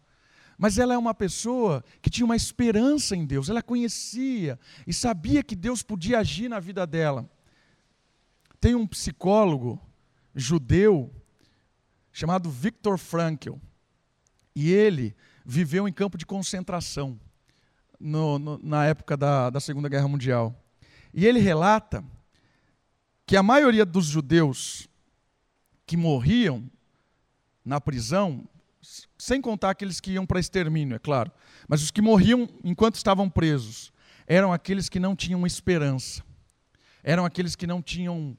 Mas 0.57 0.79
ela 0.79 0.95
é 0.95 0.99
uma 0.99 1.13
pessoa 1.13 1.85
que 2.01 2.09
tinha 2.09 2.25
uma 2.25 2.35
esperança 2.35 3.15
em 3.15 3.27
Deus, 3.27 3.51
ela 3.51 3.63
conhecia 3.63 4.59
e 4.87 4.95
sabia 4.95 5.43
que 5.43 5.55
Deus 5.55 5.83
podia 5.83 6.21
agir 6.21 6.49
na 6.49 6.59
vida 6.59 6.87
dela. 6.87 7.29
Tem 8.61 8.75
um 8.75 8.87
psicólogo 8.87 9.79
judeu 10.35 11.15
chamado 12.13 12.51
Viktor 12.51 12.97
Frankl, 12.97 13.57
e 14.55 14.73
ele 14.73 15.15
viveu 15.45 15.87
em 15.87 15.93
campo 15.93 16.17
de 16.17 16.25
concentração 16.27 17.21
no, 17.99 18.39
no, 18.39 18.61
na 18.63 18.87
época 18.87 19.17
da, 19.17 19.51
da 19.51 19.61
Segunda 19.61 19.89
Guerra 19.89 20.09
Mundial. 20.09 20.55
E 21.13 21.27
ele 21.27 21.41
relata 21.41 22.05
que 23.27 23.37
a 23.37 23.43
maioria 23.43 23.85
dos 23.85 24.07
judeus 24.07 24.89
que 25.87 25.97
morriam 25.97 26.71
na 27.65 27.81
prisão, 27.81 28.49
sem 29.19 29.41
contar 29.41 29.71
aqueles 29.71 30.01
que 30.01 30.13
iam 30.13 30.25
para 30.25 30.41
extermínio, 30.41 30.95
é 30.95 30.99
claro, 30.99 31.31
mas 31.67 31.83
os 31.83 31.91
que 31.91 32.01
morriam 32.01 32.49
enquanto 32.65 32.95
estavam 32.95 33.29
presos, 33.29 33.93
eram 34.27 34.53
aqueles 34.53 34.89
que 34.89 35.01
não 35.01 35.17
tinham 35.17 35.47
esperança, 35.47 36.23
eram 37.03 37.25
aqueles 37.25 37.57
que 37.57 37.67
não 37.67 37.83
tinham, 37.83 38.37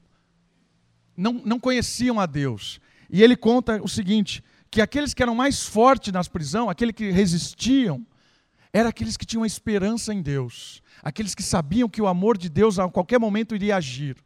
não, 1.16 1.34
não 1.44 1.58
conheciam 1.58 2.20
a 2.20 2.26
Deus. 2.26 2.80
E 3.08 3.22
ele 3.22 3.36
conta 3.36 3.82
o 3.82 3.88
seguinte: 3.88 4.42
que 4.70 4.80
aqueles 4.80 5.12
que 5.12 5.22
eram 5.22 5.34
mais 5.34 5.66
fortes 5.66 6.12
nas 6.12 6.28
prisões, 6.28 6.68
aqueles 6.68 6.94
que 6.94 7.10
resistiam, 7.10 8.06
eram 8.72 8.88
aqueles 8.88 9.16
que 9.16 9.26
tinham 9.26 9.44
esperança 9.44 10.14
em 10.14 10.22
Deus, 10.22 10.82
aqueles 11.02 11.34
que 11.34 11.42
sabiam 11.42 11.88
que 11.88 12.00
o 12.00 12.06
amor 12.06 12.38
de 12.38 12.48
Deus 12.48 12.78
a 12.78 12.88
qualquer 12.88 13.18
momento 13.18 13.54
iria 13.54 13.76
agir. 13.76 14.16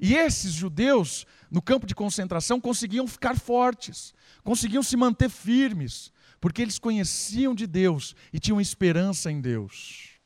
E 0.00 0.14
esses 0.14 0.52
judeus, 0.52 1.26
no 1.50 1.60
campo 1.60 1.86
de 1.86 1.94
concentração, 1.94 2.60
conseguiam 2.60 3.08
ficar 3.08 3.38
fortes, 3.38 4.14
conseguiam 4.44 4.82
se 4.82 4.96
manter 4.96 5.28
firmes, 5.28 6.12
porque 6.40 6.62
eles 6.62 6.78
conheciam 6.78 7.54
de 7.54 7.66
Deus 7.66 8.14
e 8.32 8.38
tinham 8.38 8.60
esperança 8.60 9.30
em 9.30 9.40
Deus. 9.40 10.18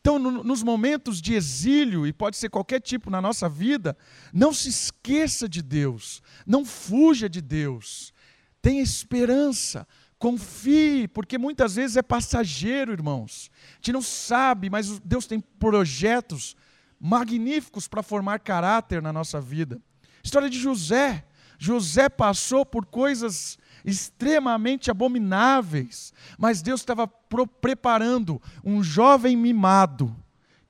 Então, 0.00 0.18
no, 0.18 0.44
nos 0.44 0.62
momentos 0.62 1.20
de 1.20 1.34
exílio, 1.34 2.06
e 2.06 2.12
pode 2.12 2.36
ser 2.36 2.50
qualquer 2.50 2.80
tipo 2.80 3.10
na 3.10 3.20
nossa 3.20 3.48
vida, 3.48 3.96
não 4.32 4.52
se 4.52 4.68
esqueça 4.68 5.48
de 5.48 5.62
Deus, 5.62 6.22
não 6.46 6.64
fuja 6.64 7.28
de 7.28 7.40
Deus, 7.40 8.12
tenha 8.60 8.82
esperança, 8.82 9.86
confie, 10.24 11.06
porque 11.06 11.36
muitas 11.36 11.74
vezes 11.74 11.98
é 11.98 12.02
passageiro, 12.02 12.94
irmãos. 12.94 13.50
A 13.72 13.76
gente 13.76 13.92
não 13.92 14.00
sabe, 14.00 14.70
mas 14.70 14.98
Deus 15.00 15.26
tem 15.26 15.38
projetos 15.38 16.56
magníficos 16.98 17.86
para 17.86 18.02
formar 18.02 18.38
caráter 18.38 19.02
na 19.02 19.12
nossa 19.12 19.38
vida. 19.38 19.78
História 20.22 20.48
de 20.48 20.58
José. 20.58 21.26
José 21.58 22.08
passou 22.08 22.64
por 22.64 22.86
coisas 22.86 23.58
extremamente 23.84 24.90
abomináveis, 24.90 26.14
mas 26.38 26.62
Deus 26.62 26.80
estava 26.80 27.06
preparando 27.06 28.40
um 28.64 28.82
jovem 28.82 29.36
mimado, 29.36 30.16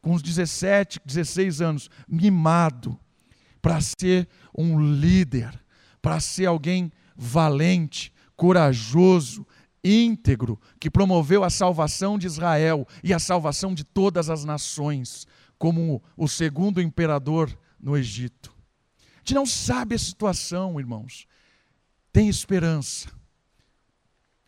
com 0.02 0.14
uns 0.14 0.22
17, 0.22 1.00
16 1.04 1.60
anos, 1.60 1.88
mimado, 2.08 2.98
para 3.62 3.80
ser 3.80 4.28
um 4.52 4.80
líder, 4.80 5.56
para 6.02 6.18
ser 6.18 6.46
alguém 6.46 6.92
valente, 7.16 8.12
corajoso, 8.36 9.46
íntegro, 9.82 10.60
que 10.80 10.90
promoveu 10.90 11.44
a 11.44 11.50
salvação 11.50 12.18
de 12.18 12.26
Israel 12.26 12.86
e 13.02 13.12
a 13.12 13.18
salvação 13.18 13.74
de 13.74 13.84
todas 13.84 14.30
as 14.30 14.44
nações, 14.44 15.26
como 15.58 16.02
o 16.16 16.26
segundo 16.26 16.80
imperador 16.80 17.56
no 17.78 17.96
Egito. 17.96 18.54
A 18.98 19.18
gente 19.18 19.34
não 19.34 19.46
sabe 19.46 19.94
a 19.94 19.98
situação, 19.98 20.78
irmãos. 20.80 21.26
Tem 22.12 22.28
esperança. 22.28 23.10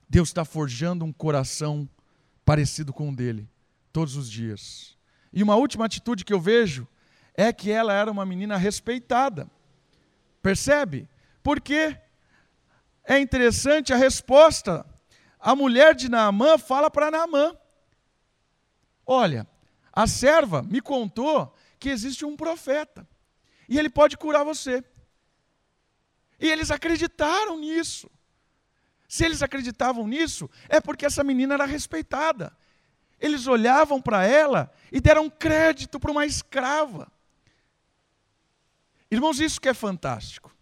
Deus 0.08 0.28
está 0.28 0.44
forjando 0.44 1.04
um 1.04 1.12
coração 1.12 1.88
parecido 2.44 2.92
com 2.92 3.10
o 3.10 3.14
dele, 3.14 3.48
todos 3.92 4.16
os 4.16 4.30
dias. 4.30 4.96
E 5.32 5.42
uma 5.42 5.56
última 5.56 5.84
atitude 5.84 6.24
que 6.24 6.32
eu 6.32 6.40
vejo 6.40 6.86
é 7.34 7.52
que 7.52 7.70
ela 7.70 7.92
era 7.92 8.10
uma 8.10 8.24
menina 8.24 8.56
respeitada. 8.56 9.50
Percebe? 10.40 11.08
Porque 11.42 11.98
é 13.06 13.18
interessante 13.18 13.92
a 13.92 13.96
resposta. 13.96 14.84
A 15.38 15.54
mulher 15.54 15.94
de 15.94 16.10
Naamã 16.10 16.58
fala 16.58 16.90
para 16.90 17.10
Naamã: 17.10 17.56
Olha, 19.06 19.46
a 19.92 20.06
serva 20.06 20.62
me 20.62 20.80
contou 20.80 21.54
que 21.78 21.88
existe 21.88 22.24
um 22.24 22.36
profeta 22.36 23.08
e 23.68 23.78
ele 23.78 23.88
pode 23.88 24.16
curar 24.16 24.44
você. 24.44 24.84
E 26.38 26.48
eles 26.48 26.70
acreditaram 26.70 27.58
nisso. 27.58 28.10
Se 29.08 29.24
eles 29.24 29.40
acreditavam 29.40 30.06
nisso, 30.06 30.50
é 30.68 30.80
porque 30.80 31.06
essa 31.06 31.22
menina 31.22 31.54
era 31.54 31.64
respeitada. 31.64 32.54
Eles 33.20 33.46
olhavam 33.46 34.02
para 34.02 34.26
ela 34.26 34.72
e 34.90 35.00
deram 35.00 35.30
crédito 35.30 35.98
para 35.98 36.10
uma 36.10 36.26
escrava. 36.26 37.10
Irmãos, 39.10 39.38
isso 39.40 39.60
que 39.60 39.68
é 39.68 39.74
fantástico. 39.74 40.55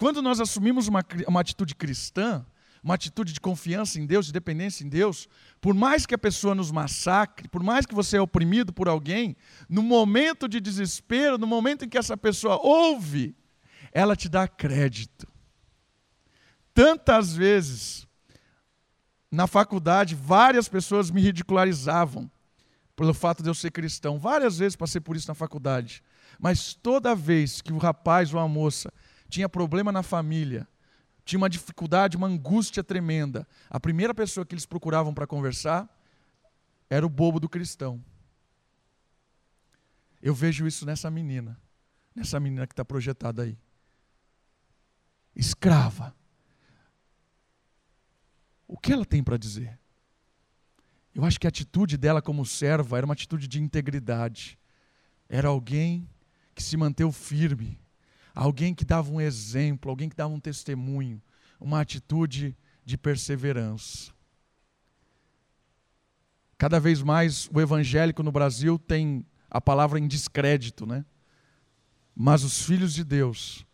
Quando 0.00 0.22
nós 0.22 0.40
assumimos 0.40 0.88
uma, 0.88 1.04
uma 1.28 1.42
atitude 1.42 1.74
cristã, 1.74 2.42
uma 2.82 2.94
atitude 2.94 3.34
de 3.34 3.40
confiança 3.40 4.00
em 4.00 4.06
Deus, 4.06 4.24
de 4.24 4.32
dependência 4.32 4.82
em 4.82 4.88
Deus, 4.88 5.28
por 5.60 5.74
mais 5.74 6.06
que 6.06 6.14
a 6.14 6.18
pessoa 6.18 6.54
nos 6.54 6.72
massacre, 6.72 7.46
por 7.48 7.62
mais 7.62 7.84
que 7.84 7.94
você 7.94 8.16
é 8.16 8.20
oprimido 8.20 8.72
por 8.72 8.88
alguém, 8.88 9.36
no 9.68 9.82
momento 9.82 10.48
de 10.48 10.58
desespero, 10.58 11.36
no 11.36 11.46
momento 11.46 11.84
em 11.84 11.88
que 11.88 11.98
essa 11.98 12.16
pessoa 12.16 12.58
ouve, 12.62 13.36
ela 13.92 14.16
te 14.16 14.26
dá 14.26 14.48
crédito. 14.48 15.28
Tantas 16.72 17.36
vezes, 17.36 18.08
na 19.30 19.46
faculdade, 19.46 20.14
várias 20.14 20.66
pessoas 20.66 21.10
me 21.10 21.20
ridicularizavam 21.20 22.30
pelo 22.96 23.12
fato 23.12 23.42
de 23.42 23.50
eu 23.50 23.54
ser 23.54 23.70
cristão. 23.70 24.18
Várias 24.18 24.56
vezes 24.56 24.76
passei 24.76 25.02
por 25.02 25.14
isso 25.14 25.28
na 25.28 25.34
faculdade. 25.34 26.02
Mas 26.38 26.72
toda 26.72 27.14
vez 27.14 27.60
que 27.60 27.70
o 27.70 27.76
rapaz 27.76 28.32
ou 28.32 28.40
a 28.40 28.48
moça 28.48 28.90
tinha 29.30 29.48
problema 29.48 29.90
na 29.90 30.02
família, 30.02 30.68
tinha 31.24 31.38
uma 31.38 31.48
dificuldade, 31.48 32.16
uma 32.16 32.26
angústia 32.26 32.84
tremenda, 32.84 33.46
a 33.70 33.80
primeira 33.80 34.12
pessoa 34.12 34.44
que 34.44 34.54
eles 34.54 34.66
procuravam 34.66 35.14
para 35.14 35.26
conversar 35.26 35.88
era 36.90 37.06
o 37.06 37.08
bobo 37.08 37.40
do 37.40 37.48
cristão. 37.48 38.04
Eu 40.20 40.34
vejo 40.34 40.66
isso 40.66 40.84
nessa 40.84 41.10
menina, 41.10 41.58
nessa 42.14 42.38
menina 42.38 42.66
que 42.66 42.74
está 42.74 42.84
projetada 42.84 43.44
aí 43.44 43.56
escrava. 45.34 46.14
O 48.66 48.78
que 48.78 48.92
ela 48.92 49.04
tem 49.04 49.22
para 49.22 49.36
dizer? 49.36 49.78
Eu 51.14 51.24
acho 51.24 51.40
que 51.40 51.46
a 51.46 51.48
atitude 51.48 51.96
dela 51.96 52.22
como 52.22 52.46
serva 52.46 52.96
era 52.96 53.04
uma 53.04 53.14
atitude 53.14 53.48
de 53.48 53.60
integridade. 53.60 54.58
Era 55.28 55.48
alguém 55.48 56.08
que 56.54 56.62
se 56.62 56.76
manteve 56.76 57.12
firme, 57.12 57.79
alguém 58.34 58.74
que 58.74 58.84
dava 58.84 59.10
um 59.10 59.20
exemplo, 59.20 59.90
alguém 59.90 60.08
que 60.08 60.16
dava 60.16 60.32
um 60.32 60.40
testemunho, 60.40 61.22
uma 61.60 61.80
atitude 61.80 62.56
de 62.84 62.96
perseverança. 62.96 64.12
Cada 66.56 66.78
vez 66.78 67.02
mais 67.02 67.48
o 67.52 67.60
evangélico 67.60 68.22
no 68.22 68.32
Brasil 68.32 68.78
tem 68.78 69.24
a 69.50 69.60
palavra 69.60 69.98
em 69.98 70.06
descrédito, 70.06 70.86
né? 70.86 71.04
Mas 72.14 72.44
os 72.44 72.62
filhos 72.64 72.92
de 72.92 73.02
Deus 73.02 73.64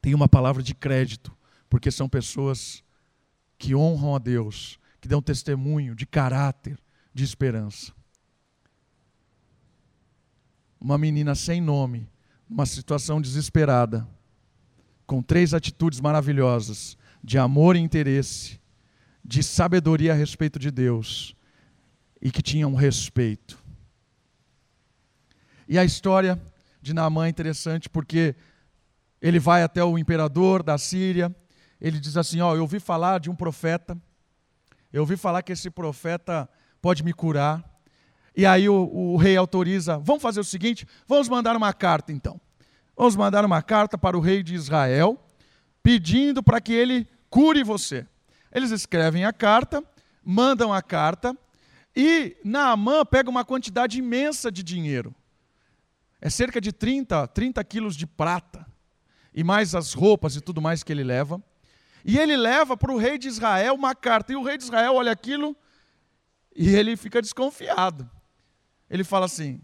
tem 0.00 0.14
uma 0.14 0.28
palavra 0.28 0.62
de 0.62 0.74
crédito, 0.74 1.34
porque 1.68 1.90
são 1.90 2.08
pessoas 2.08 2.84
que 3.56 3.74
honram 3.74 4.14
a 4.14 4.18
Deus, 4.18 4.78
que 5.00 5.08
dão 5.08 5.22
testemunho 5.22 5.94
de 5.94 6.06
caráter, 6.06 6.78
de 7.12 7.24
esperança. 7.24 7.92
Uma 10.78 10.98
menina 10.98 11.34
sem 11.34 11.60
nome, 11.60 12.06
numa 12.48 12.66
situação 12.66 13.20
desesperada, 13.20 14.06
com 15.06 15.22
três 15.22 15.54
atitudes 15.54 16.00
maravilhosas 16.00 16.96
de 17.22 17.38
amor 17.38 17.76
e 17.76 17.80
interesse, 17.80 18.60
de 19.24 19.42
sabedoria 19.42 20.12
a 20.12 20.16
respeito 20.16 20.58
de 20.58 20.70
Deus 20.70 21.34
e 22.20 22.30
que 22.30 22.42
tinha 22.42 22.68
um 22.68 22.74
respeito. 22.74 23.58
E 25.68 25.78
a 25.78 25.84
história 25.84 26.40
de 26.80 26.92
Naamã 26.92 27.26
é 27.26 27.30
interessante 27.30 27.88
porque 27.88 28.34
ele 29.20 29.38
vai 29.38 29.62
até 29.62 29.82
o 29.82 29.98
imperador 29.98 30.62
da 30.62 30.76
Síria, 30.76 31.34
ele 31.80 31.98
diz 31.98 32.16
assim: 32.16 32.40
Ó, 32.40 32.54
eu 32.54 32.62
ouvi 32.62 32.78
falar 32.78 33.18
de 33.18 33.30
um 33.30 33.34
profeta, 33.34 33.96
eu 34.92 35.00
ouvi 35.00 35.16
falar 35.16 35.42
que 35.42 35.52
esse 35.52 35.70
profeta 35.70 36.48
pode 36.80 37.02
me 37.02 37.12
curar. 37.12 37.64
E 38.36 38.44
aí 38.44 38.68
o, 38.68 38.74
o 38.74 39.16
rei 39.16 39.36
autoriza: 39.36 39.98
vamos 39.98 40.22
fazer 40.22 40.40
o 40.40 40.44
seguinte, 40.44 40.86
vamos 41.06 41.28
mandar 41.28 41.56
uma 41.56 41.72
carta 41.72 42.12
então. 42.12 42.40
Vamos 42.96 43.16
mandar 43.16 43.44
uma 43.44 43.62
carta 43.62 43.98
para 43.98 44.16
o 44.16 44.20
rei 44.20 44.42
de 44.42 44.54
Israel, 44.54 45.20
pedindo 45.82 46.42
para 46.42 46.60
que 46.60 46.72
ele 46.72 47.08
cure 47.28 47.64
você. 47.64 48.06
Eles 48.52 48.70
escrevem 48.70 49.24
a 49.24 49.32
carta, 49.32 49.82
mandam 50.24 50.72
a 50.72 50.80
carta, 50.80 51.36
e 51.94 52.36
Naamã 52.44 53.04
pega 53.04 53.28
uma 53.28 53.44
quantidade 53.44 53.98
imensa 53.98 54.50
de 54.50 54.62
dinheiro. 54.62 55.14
É 56.20 56.30
cerca 56.30 56.60
de 56.60 56.72
30, 56.72 57.26
30 57.28 57.62
quilos 57.64 57.96
de 57.96 58.06
prata 58.06 58.66
e 59.34 59.42
mais 59.44 59.74
as 59.74 59.92
roupas 59.92 60.36
e 60.36 60.40
tudo 60.40 60.62
mais 60.62 60.82
que 60.82 60.92
ele 60.92 61.04
leva. 61.04 61.42
E 62.04 62.18
ele 62.18 62.36
leva 62.36 62.76
para 62.76 62.92
o 62.92 62.96
rei 62.96 63.18
de 63.18 63.28
Israel 63.28 63.74
uma 63.74 63.94
carta. 63.94 64.32
E 64.32 64.36
o 64.36 64.42
rei 64.42 64.56
de 64.56 64.64
Israel 64.64 64.94
olha 64.94 65.12
aquilo 65.12 65.56
e 66.54 66.74
ele 66.74 66.96
fica 66.96 67.20
desconfiado. 67.20 68.08
Ele 68.94 69.02
fala 69.02 69.26
assim: 69.26 69.60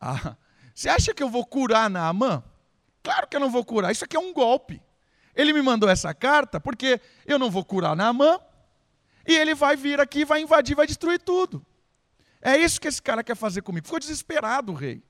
ah, 0.00 0.34
Você 0.74 0.88
acha 0.88 1.12
que 1.12 1.22
eu 1.22 1.28
vou 1.28 1.44
curar 1.44 1.90
Naamã? 1.90 2.42
Claro 3.02 3.28
que 3.28 3.36
eu 3.36 3.40
não 3.40 3.50
vou 3.50 3.62
curar. 3.62 3.92
Isso 3.92 4.02
aqui 4.02 4.16
é 4.16 4.18
um 4.18 4.32
golpe. 4.32 4.82
Ele 5.34 5.52
me 5.52 5.60
mandou 5.60 5.86
essa 5.86 6.14
carta 6.14 6.58
porque 6.58 6.98
eu 7.26 7.38
não 7.38 7.50
vou 7.50 7.62
curar 7.62 7.94
Naamã. 7.94 8.40
E 9.26 9.34
ele 9.34 9.54
vai 9.54 9.76
vir 9.76 10.00
aqui, 10.00 10.24
vai 10.24 10.40
invadir, 10.40 10.74
vai 10.74 10.86
destruir 10.86 11.20
tudo. 11.20 11.64
É 12.40 12.56
isso 12.56 12.80
que 12.80 12.88
esse 12.88 13.02
cara 13.02 13.22
quer 13.22 13.36
fazer 13.36 13.60
comigo. 13.60 13.84
Ficou 13.84 14.00
desesperado 14.00 14.72
o 14.72 14.74
rei. 14.74 15.02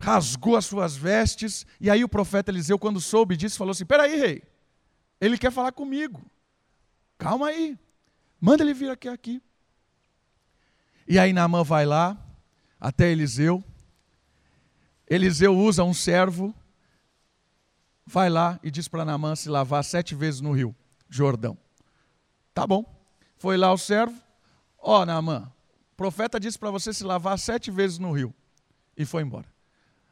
rasgou 0.00 0.56
as 0.56 0.66
suas 0.66 0.96
vestes, 0.96 1.64
e 1.80 1.88
aí 1.88 2.02
o 2.02 2.08
profeta 2.08 2.50
Eliseu, 2.50 2.80
quando 2.80 3.00
soube 3.00 3.36
disso, 3.36 3.56
falou 3.56 3.70
assim: 3.70 3.86
Peraí, 3.86 4.16
rei, 4.18 4.42
ele 5.20 5.38
quer 5.38 5.52
falar 5.52 5.70
comigo. 5.70 6.20
Calma 7.16 7.46
aí, 7.46 7.78
manda 8.40 8.64
ele 8.64 8.74
vir 8.74 8.90
aqui. 8.90 9.08
aqui. 9.08 9.40
E 11.06 11.18
aí 11.18 11.32
Naamã 11.32 11.62
vai 11.62 11.84
lá, 11.84 12.16
até 12.80 13.10
Eliseu. 13.10 13.62
Eliseu 15.08 15.56
usa 15.56 15.84
um 15.84 15.92
servo, 15.92 16.54
vai 18.06 18.30
lá 18.30 18.58
e 18.62 18.70
diz 18.70 18.88
para 18.88 19.04
Naamã 19.04 19.36
se 19.36 19.48
lavar 19.48 19.84
sete 19.84 20.14
vezes 20.14 20.40
no 20.40 20.52
rio 20.52 20.74
Jordão. 21.08 21.58
Tá 22.54 22.66
bom. 22.66 22.84
Foi 23.36 23.56
lá 23.56 23.72
o 23.72 23.78
servo, 23.78 24.16
ó 24.78 25.02
oh, 25.02 25.06
Naamã, 25.06 25.52
o 25.92 25.96
profeta 25.96 26.38
disse 26.38 26.58
para 26.58 26.70
você 26.70 26.92
se 26.92 27.02
lavar 27.02 27.38
sete 27.38 27.70
vezes 27.70 27.98
no 27.98 28.12
rio. 28.12 28.32
E 28.96 29.04
foi 29.04 29.22
embora. 29.22 29.46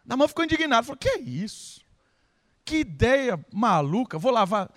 Naamã 0.05 0.27
ficou 0.27 0.45
indignado, 0.45 0.87
falou, 0.87 0.99
que 0.99 1.09
é 1.09 1.21
isso? 1.21 1.81
Que 2.65 2.79
ideia 2.79 3.39
maluca, 3.53 4.19
vou 4.19 4.33
lavar... 4.33 4.71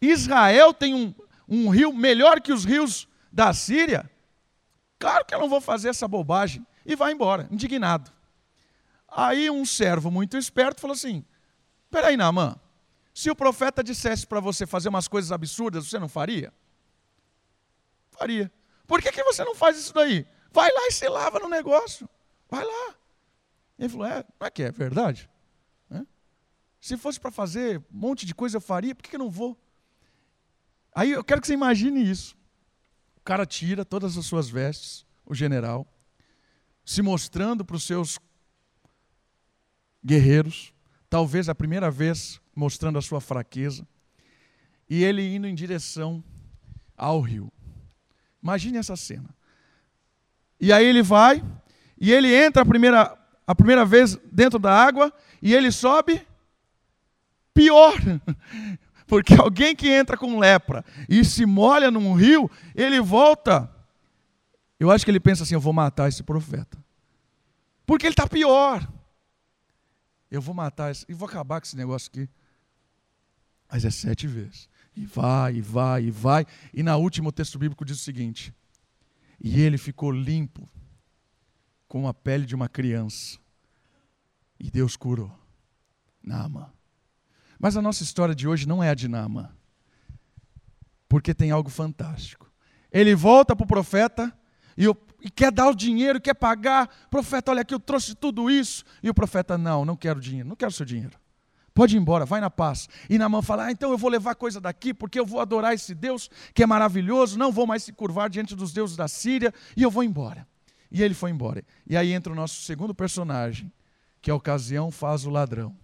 Israel 0.00 0.74
tem 0.74 0.94
um, 0.94 1.14
um 1.48 1.70
rio 1.70 1.92
melhor 1.92 2.40
que 2.40 2.52
os 2.52 2.64
rios 2.64 3.08
da 3.32 3.52
Síria? 3.54 4.10
Claro 4.98 5.24
que 5.24 5.34
eu 5.34 5.38
não 5.38 5.48
vou 5.48 5.60
fazer 5.60 5.88
essa 5.88 6.08
bobagem. 6.08 6.66
E 6.84 6.94
vai 6.96 7.12
embora, 7.12 7.48
indignado. 7.50 8.10
Aí 9.08 9.50
um 9.50 9.64
servo 9.64 10.10
muito 10.10 10.36
esperto 10.36 10.80
falou 10.80 10.94
assim: 10.94 11.24
Peraí, 11.90 12.16
Naamã, 12.16 12.56
se 13.14 13.30
o 13.30 13.36
profeta 13.36 13.82
dissesse 13.82 14.26
para 14.26 14.40
você 14.40 14.66
fazer 14.66 14.88
umas 14.88 15.08
coisas 15.08 15.32
absurdas, 15.32 15.88
você 15.88 15.98
não 15.98 16.08
faria? 16.08 16.52
Faria. 18.10 18.50
Por 18.86 19.02
que, 19.02 19.10
que 19.10 19.22
você 19.24 19.44
não 19.44 19.54
faz 19.54 19.78
isso 19.78 19.92
daí? 19.92 20.26
Vai 20.52 20.70
lá 20.70 20.86
e 20.86 20.92
se 20.92 21.08
lava 21.08 21.38
no 21.38 21.48
negócio. 21.48 22.08
Vai 22.48 22.64
lá. 22.64 22.94
Ele 23.78 23.88
falou: 23.88 24.06
É, 24.06 24.24
não 24.40 24.46
é 24.46 24.50
que 24.50 24.62
é 24.62 24.70
verdade? 24.70 25.28
É? 25.90 26.02
Se 26.80 26.96
fosse 26.96 27.20
para 27.20 27.30
fazer 27.30 27.78
um 27.78 27.98
monte 27.98 28.24
de 28.24 28.34
coisa 28.34 28.56
eu 28.56 28.60
faria, 28.60 28.94
por 28.94 29.02
que, 29.02 29.10
que 29.10 29.16
eu 29.16 29.20
não 29.20 29.30
vou? 29.30 29.58
Aí 30.94 31.10
eu 31.10 31.22
quero 31.22 31.40
que 31.40 31.46
você 31.46 31.52
imagine 31.52 32.08
isso 32.08 32.36
cara 33.26 33.44
tira 33.44 33.84
todas 33.84 34.16
as 34.16 34.24
suas 34.24 34.48
vestes, 34.48 35.04
o 35.26 35.34
general, 35.34 35.84
se 36.84 37.02
mostrando 37.02 37.64
para 37.64 37.74
os 37.74 37.82
seus 37.82 38.20
guerreiros, 40.02 40.72
talvez 41.10 41.48
a 41.48 41.54
primeira 41.54 41.90
vez 41.90 42.40
mostrando 42.54 43.00
a 43.00 43.02
sua 43.02 43.20
fraqueza, 43.20 43.84
e 44.88 45.02
ele 45.02 45.34
indo 45.34 45.48
em 45.48 45.56
direção 45.56 46.22
ao 46.96 47.20
rio. 47.20 47.52
Imagine 48.40 48.78
essa 48.78 48.94
cena. 48.94 49.28
E 50.60 50.72
aí 50.72 50.86
ele 50.86 51.02
vai, 51.02 51.44
e 52.00 52.12
ele 52.12 52.32
entra 52.32 52.62
a 52.62 52.64
primeira, 52.64 53.18
a 53.44 53.54
primeira 53.56 53.84
vez 53.84 54.14
dentro 54.30 54.60
da 54.60 54.72
água, 54.72 55.12
e 55.42 55.52
ele 55.52 55.72
sobe 55.72 56.24
pior. 57.52 57.96
Porque 59.06 59.34
alguém 59.34 59.74
que 59.74 59.88
entra 59.88 60.16
com 60.16 60.38
lepra 60.38 60.84
e 61.08 61.24
se 61.24 61.46
molha 61.46 61.90
num 61.90 62.14
rio, 62.14 62.50
ele 62.74 63.00
volta. 63.00 63.70
Eu 64.78 64.90
acho 64.90 65.04
que 65.04 65.10
ele 65.10 65.20
pensa 65.20 65.44
assim: 65.44 65.54
eu 65.54 65.60
vou 65.60 65.72
matar 65.72 66.08
esse 66.08 66.22
profeta. 66.22 66.76
Porque 67.86 68.06
ele 68.06 68.12
está 68.12 68.26
pior. 68.26 68.86
Eu 70.30 70.42
vou 70.42 70.54
matar 70.54 70.90
esse, 70.90 71.06
e 71.08 71.14
vou 71.14 71.28
acabar 71.28 71.60
com 71.60 71.66
esse 71.66 71.76
negócio 71.76 72.10
aqui. 72.10 72.28
Mas 73.70 73.84
é 73.84 73.90
sete 73.90 74.26
vezes. 74.26 74.68
E 74.94 75.04
vai, 75.04 75.56
e 75.56 75.60
vai, 75.60 76.04
e 76.04 76.10
vai. 76.10 76.46
E 76.74 76.82
na 76.82 76.96
última 76.96 77.28
o 77.28 77.32
texto 77.32 77.58
bíblico 77.58 77.84
diz 77.84 78.00
o 78.00 78.04
seguinte: 78.04 78.52
E 79.40 79.60
ele 79.60 79.78
ficou 79.78 80.10
limpo, 80.10 80.68
com 81.86 82.08
a 82.08 82.14
pele 82.14 82.44
de 82.44 82.54
uma 82.54 82.68
criança. 82.68 83.38
E 84.58 84.70
Deus 84.70 84.96
curou. 84.96 85.30
Naamã. 86.22 86.75
Mas 87.58 87.76
a 87.76 87.82
nossa 87.82 88.02
história 88.02 88.34
de 88.34 88.46
hoje 88.46 88.66
não 88.68 88.82
é 88.82 88.90
a 88.90 88.94
de 88.94 89.08
Naamã. 89.08 89.50
Porque 91.08 91.34
tem 91.34 91.50
algo 91.50 91.70
fantástico. 91.70 92.50
Ele 92.92 93.14
volta 93.14 93.54
para 93.54 93.64
o 93.64 93.66
profeta 93.66 94.32
e, 94.76 94.86
e, 95.22 95.30
quer 95.30 95.50
dar 95.52 95.68
o 95.68 95.74
dinheiro, 95.74 96.20
quer 96.20 96.34
pagar. 96.34 96.88
Profeta, 97.10 97.50
olha 97.50 97.62
aqui, 97.62 97.74
eu 97.74 97.80
trouxe 97.80 98.14
tudo 98.14 98.50
isso. 98.50 98.84
E 99.02 99.08
o 99.08 99.14
profeta, 99.14 99.56
não, 99.56 99.84
não 99.84 99.96
quero 99.96 100.20
dinheiro, 100.20 100.48
não 100.48 100.56
quero 100.56 100.72
seu 100.72 100.84
dinheiro. 100.84 101.18
Pode 101.72 101.94
ir 101.94 102.00
embora, 102.00 102.24
vai 102.24 102.40
na 102.40 102.50
paz. 102.50 102.88
E 103.08 103.18
Naamã 103.18 103.42
fala, 103.42 103.66
ah, 103.66 103.70
então 103.70 103.90
eu 103.90 103.98
vou 103.98 104.08
levar 104.08 104.34
coisa 104.34 104.58
daqui, 104.60 104.94
porque 104.94 105.20
eu 105.20 105.26
vou 105.26 105.40
adorar 105.40 105.74
esse 105.74 105.94
Deus 105.94 106.30
que 106.54 106.62
é 106.62 106.66
maravilhoso, 106.66 107.38
não 107.38 107.52
vou 107.52 107.66
mais 107.66 107.82
se 107.82 107.92
curvar 107.92 108.30
diante 108.30 108.56
dos 108.56 108.72
deuses 108.72 108.96
da 108.96 109.06
Síria, 109.06 109.52
e 109.76 109.82
eu 109.82 109.90
vou 109.90 110.02
embora. 110.02 110.48
E 110.90 111.02
ele 111.02 111.12
foi 111.12 111.30
embora. 111.30 111.62
E 111.86 111.94
aí 111.94 112.12
entra 112.12 112.32
o 112.32 112.36
nosso 112.36 112.62
segundo 112.62 112.94
personagem, 112.94 113.70
que 114.22 114.30
a 114.30 114.34
ocasião 114.34 114.90
faz 114.90 115.26
o 115.26 115.30
ladrão 115.30 115.76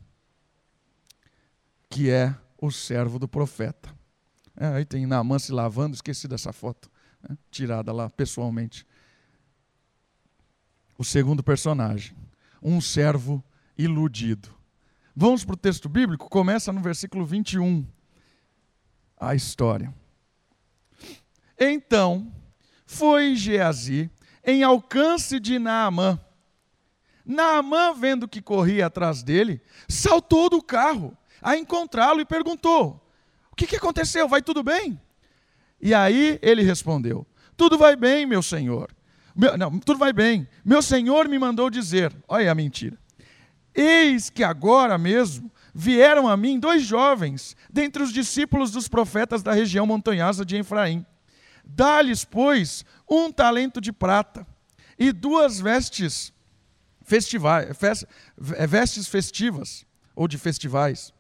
que 1.93 2.11
é 2.11 2.35
o 2.59 2.71
servo 2.71 3.19
do 3.19 3.29
profeta. 3.29 3.95
É, 4.57 4.67
aí 4.67 4.85
tem 4.85 5.05
Naamã 5.05 5.39
se 5.39 5.53
lavando, 5.53 5.95
esqueci 5.95 6.27
dessa 6.27 6.51
foto, 6.51 6.91
né, 7.23 7.37
tirada 7.51 7.93
lá 7.93 8.09
pessoalmente. 8.09 8.87
O 10.97 11.05
segundo 11.05 11.43
personagem, 11.43 12.17
um 12.63 12.81
servo 12.81 13.45
iludido. 13.77 14.49
Vamos 15.15 15.45
para 15.45 15.53
o 15.53 15.57
texto 15.57 15.87
bíblico, 15.87 16.31
começa 16.31 16.73
no 16.73 16.81
versículo 16.81 17.27
21, 17.27 17.87
a 19.21 19.35
história. 19.35 19.93
Então 21.61 22.33
foi 22.87 23.37
Geazi 23.37 24.11
em 24.43 24.63
alcance 24.63 25.39
de 25.39 25.59
Naamã. 25.59 26.19
Naamã, 27.23 27.93
vendo 27.93 28.27
que 28.27 28.41
corria 28.41 28.87
atrás 28.87 29.23
dele, 29.23 29.61
saltou 29.87 30.49
do 30.49 30.63
carro 30.63 31.17
a 31.43 31.57
encontrá-lo 31.57 32.21
e 32.21 32.25
perguntou: 32.25 33.05
O 33.51 33.57
que, 33.57 33.67
que 33.67 33.77
aconteceu? 33.77 34.29
Vai 34.29 34.41
tudo 34.41 34.63
bem? 34.63 35.01
E 35.81 35.93
aí 35.93 36.39
ele 36.41 36.63
respondeu: 36.63 37.27
Tudo 37.57 37.77
vai 37.77 37.97
bem, 37.97 38.25
meu 38.25 38.43
senhor. 38.43 38.89
Meu, 39.35 39.57
não, 39.57 39.79
tudo 39.81 39.99
vai 39.99 40.13
bem. 40.13 40.47
Meu 40.65 40.81
senhor 40.81 41.29
me 41.29 41.39
mandou 41.39 41.69
dizer: 41.69 42.15
Olha 42.29 42.53
a 42.53 42.55
mentira. 42.55 42.97
Eis 43.75 44.31
que 44.31 44.45
agora 44.45 44.97
mesmo 44.97 45.51
vieram 45.75 46.29
a 46.29 46.37
mim 46.37 46.61
dois 46.61 46.83
jovens, 46.83 47.57
dentre 47.71 48.03
os 48.03 48.13
discípulos 48.13 48.71
dos 48.71 48.87
profetas 48.87 49.43
da 49.43 49.53
região 49.53 49.87
montanhosa 49.87 50.45
de 50.45 50.57
Efraim. 50.57 51.05
Dá-lhes, 51.65 52.25
pois, 52.25 52.85
um 53.09 53.33
talento 53.33 53.81
de 53.81 53.93
prata 53.93 54.47
e 54.99 55.13
duas 55.13 55.59
vestes 55.61 56.33
vestes 58.69 59.09
festivas 59.09 59.85
ou 60.15 60.29
de 60.29 60.39
festivais. 60.39 61.13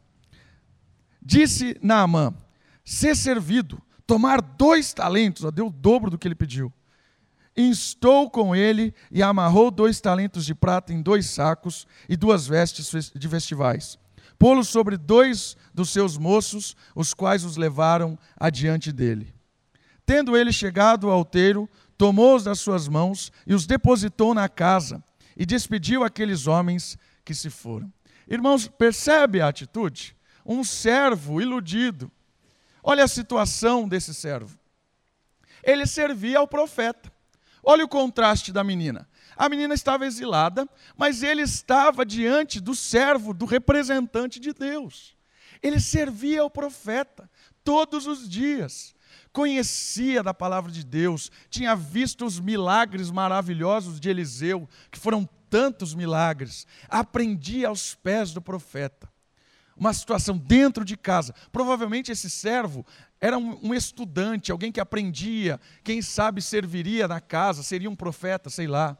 Disse 1.24 1.78
Naamã: 1.80 2.35
ser 2.85 3.16
servido, 3.16 3.80
tomar 4.06 4.40
dois 4.40 4.92
talentos, 4.92 5.44
ó, 5.44 5.50
deu 5.50 5.68
o 5.68 5.70
dobro 5.70 6.11
do 6.11 6.18
que 6.18 6.26
ele 6.26 6.35
pediu. 6.35 6.72
Instou 7.56 8.30
com 8.30 8.56
ele 8.56 8.94
e 9.11 9.22
amarrou 9.22 9.70
dois 9.70 10.00
talentos 10.00 10.44
de 10.44 10.54
prata 10.54 10.92
em 10.92 11.02
dois 11.02 11.26
sacos 11.26 11.87
e 12.08 12.16
duas 12.16 12.46
vestes 12.46 13.12
de 13.14 13.28
festivais. 13.28 13.98
Pô-los 14.38 14.68
sobre 14.68 14.96
dois 14.96 15.56
dos 15.72 15.90
seus 15.90 16.16
moços, 16.16 16.74
os 16.96 17.14
quais 17.14 17.44
os 17.44 17.56
levaram 17.56 18.18
adiante 18.37 18.90
dele. 18.90 19.32
Tendo 20.04 20.37
ele 20.37 20.52
chegado 20.52 21.11
ao 21.11 21.18
outeiro, 21.18 21.68
tomou-os 21.96 22.42
das 22.42 22.58
suas 22.58 22.88
mãos 22.88 23.30
e 23.46 23.54
os 23.54 23.66
depositou 23.66 24.35
na 24.35 24.48
casa 24.48 25.04
e 25.37 25.46
despediu 25.46 26.02
aqueles 26.02 26.46
homens 26.46 26.98
que 27.24 27.35
se 27.35 27.50
foram. 27.50 27.92
Irmãos, 28.26 28.66
percebe 28.66 29.40
a 29.40 29.48
atitude? 29.48 30.16
Um 30.44 30.64
servo 30.64 31.40
iludido. 31.40 32.11
Olha 32.83 33.05
a 33.05 33.09
situação 33.09 33.88
desse 33.88 34.12
servo. 34.12 34.59
Ele 35.62 35.87
servia 35.87 36.38
ao 36.38 36.48
profeta. 36.48 37.12
Olha 37.62 37.85
o 37.85 37.88
contraste 37.88 38.52
da 38.52 38.64
menina. 38.64 39.09
A 39.37 39.48
menina 39.48 39.72
estava 39.72 40.05
exilada, 40.05 40.68
mas 40.96 41.22
ele 41.22 41.42
estava 41.42 42.05
diante 42.05 42.61
do 42.61 42.74
servo, 42.74 43.33
do 43.33 43.44
representante 43.44 44.40
de 44.40 44.52
Deus. 44.52 45.16
Ele 45.62 45.78
servia 45.78 46.42
ao 46.42 46.50
profeta 46.50 47.31
todos 47.62 48.07
os 48.07 48.28
dias. 48.28 48.94
Conhecia 49.33 50.22
da 50.22 50.35
palavra 50.35 50.70
de 50.70 50.85
Deus, 50.85 51.31
tinha 51.48 51.74
visto 51.74 52.26
os 52.26 52.38
milagres 52.40 53.11
maravilhosos 53.11 53.98
de 53.98 54.11
Eliseu, 54.11 54.68
que 54.90 54.98
foram 54.98 55.26
tantos 55.48 55.94
milagres. 55.94 56.66
Aprendia 56.88 57.68
aos 57.68 57.94
pés 57.94 58.33
do 58.33 58.42
profeta 58.42 59.12
uma 59.82 59.92
situação 59.92 60.38
dentro 60.38 60.84
de 60.84 60.96
casa. 60.96 61.34
Provavelmente 61.50 62.12
esse 62.12 62.30
servo 62.30 62.86
era 63.20 63.36
um, 63.36 63.58
um, 63.66 63.74
estudante, 63.74 64.52
alguém 64.52 64.70
que 64.70 64.80
aprendia, 64.80 65.60
quem 65.82 66.00
sabe 66.00 66.40
serviria 66.40 67.08
na 67.08 67.20
casa, 67.20 67.64
seria 67.64 67.90
um 67.90 67.96
profeta, 67.96 68.48
sei 68.48 68.68
lá. 68.68 68.96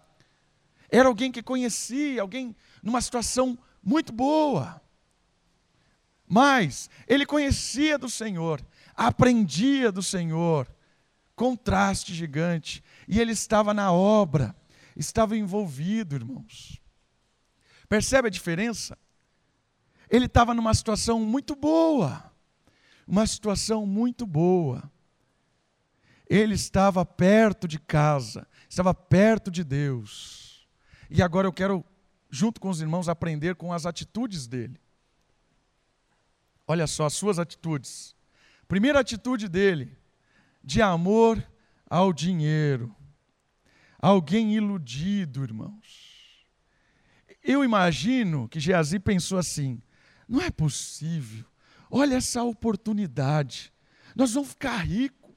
Era 0.91 1.09
alguém 1.09 1.31
que 1.31 1.41
conhecia, 1.41 2.21
alguém 2.21 2.57
numa 2.83 3.01
situação 3.01 3.57
muito 3.81 4.13
boa. 4.13 4.83
Mas 6.27 6.91
ele 7.07 7.25
conhecia 7.25 7.97
do 7.97 8.11
Senhor, 8.11 8.61
aprendia 8.97 9.93
do 9.93 10.03
Senhor. 10.03 10.67
Contraste 11.37 12.13
gigante. 12.13 12.83
E 13.07 13.21
ele 13.21 13.33
estava 13.33 13.73
na 13.73 13.93
obra, 13.93 14.55
estava 14.97 15.37
envolvido, 15.37 16.17
irmãos. 16.17 16.81
Percebe 17.89 18.27
a 18.27 18.31
diferença? 18.31 18.99
Ele 20.13 20.27
estava 20.27 20.53
numa 20.53 20.75
situação 20.75 21.19
muito 21.21 21.57
boa, 21.57 22.31
uma 23.09 23.27
situação 23.27 23.87
muito 23.87 24.27
boa. 24.27 24.93
Ele 26.29 26.55
estava 26.55 27.03
perto 27.03 27.67
de 27.67 27.79
casa, 27.79 28.47
estava 28.69 28.93
perto 28.93 29.51
de 29.51 29.65
Deus. 29.65 30.69
E 31.09 31.23
agora 31.23 31.49
eu 31.49 31.53
quero, 31.53 31.83
junto 32.31 32.61
com 32.61 32.69
os 32.69 32.83
irmãos, 32.83 33.09
aprender 33.09 33.55
com 33.55 33.73
as 33.73 33.87
atitudes 33.87 34.47
dele. 34.47 34.79
Olha 36.67 36.87
só 36.87 37.07
as 37.07 37.15
suas 37.15 37.39
atitudes. 37.39 38.15
Primeira 38.69 39.01
atitude 39.01 39.49
dele, 39.49 39.97
de 40.63 40.83
amor 40.83 41.43
ao 41.89 42.13
dinheiro. 42.13 42.95
Alguém 43.99 44.55
iludido, 44.55 45.43
irmãos. 45.43 46.47
Eu 47.43 47.65
imagino 47.65 48.47
que 48.47 48.61
Geazi 48.61 48.99
pensou 48.99 49.39
assim: 49.39 49.83
não 50.29 50.41
é 50.41 50.51
possível, 50.51 51.45
olha 51.91 52.17
essa 52.17 52.43
oportunidade, 52.43 53.73
nós 54.15 54.33
vamos 54.33 54.51
ficar 54.51 54.77
ricos, 54.79 55.31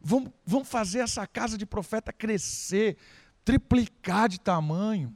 vamos, 0.00 0.30
vamos 0.44 0.68
fazer 0.68 1.00
essa 1.00 1.26
casa 1.26 1.56
de 1.58 1.66
profeta 1.66 2.12
crescer, 2.12 2.96
triplicar 3.44 4.28
de 4.28 4.40
tamanho. 4.40 5.14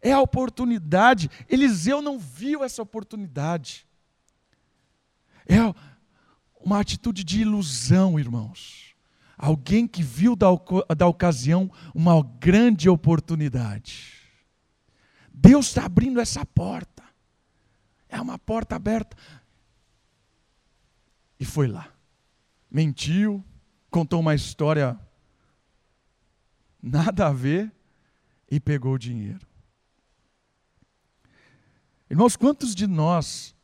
É 0.00 0.12
a 0.12 0.20
oportunidade. 0.20 1.28
Eliseu 1.48 2.00
não 2.00 2.18
viu 2.18 2.62
essa 2.62 2.80
oportunidade. 2.80 3.86
É 5.46 5.58
uma 6.60 6.80
atitude 6.80 7.24
de 7.24 7.40
ilusão, 7.40 8.18
irmãos 8.18 8.88
alguém 9.38 9.86
que 9.86 10.02
viu 10.02 10.34
da, 10.34 10.48
da 10.96 11.06
ocasião 11.06 11.70
uma 11.94 12.20
grande 12.40 12.88
oportunidade. 12.88 14.14
Deus 15.32 15.68
está 15.68 15.84
abrindo 15.84 16.20
essa 16.20 16.44
porta. 16.44 16.97
É 18.08 18.20
uma 18.20 18.38
porta 18.38 18.76
aberta. 18.76 19.16
E 21.38 21.44
foi 21.44 21.68
lá. 21.68 21.92
Mentiu, 22.70 23.44
contou 23.90 24.20
uma 24.20 24.34
história 24.34 24.98
nada 26.82 27.26
a 27.26 27.32
ver 27.32 27.72
e 28.50 28.58
pegou 28.58 28.94
o 28.94 28.98
dinheiro. 28.98 29.46
Irmãos, 32.10 32.36
quantos 32.36 32.74
de 32.74 32.86
nós 32.86 33.54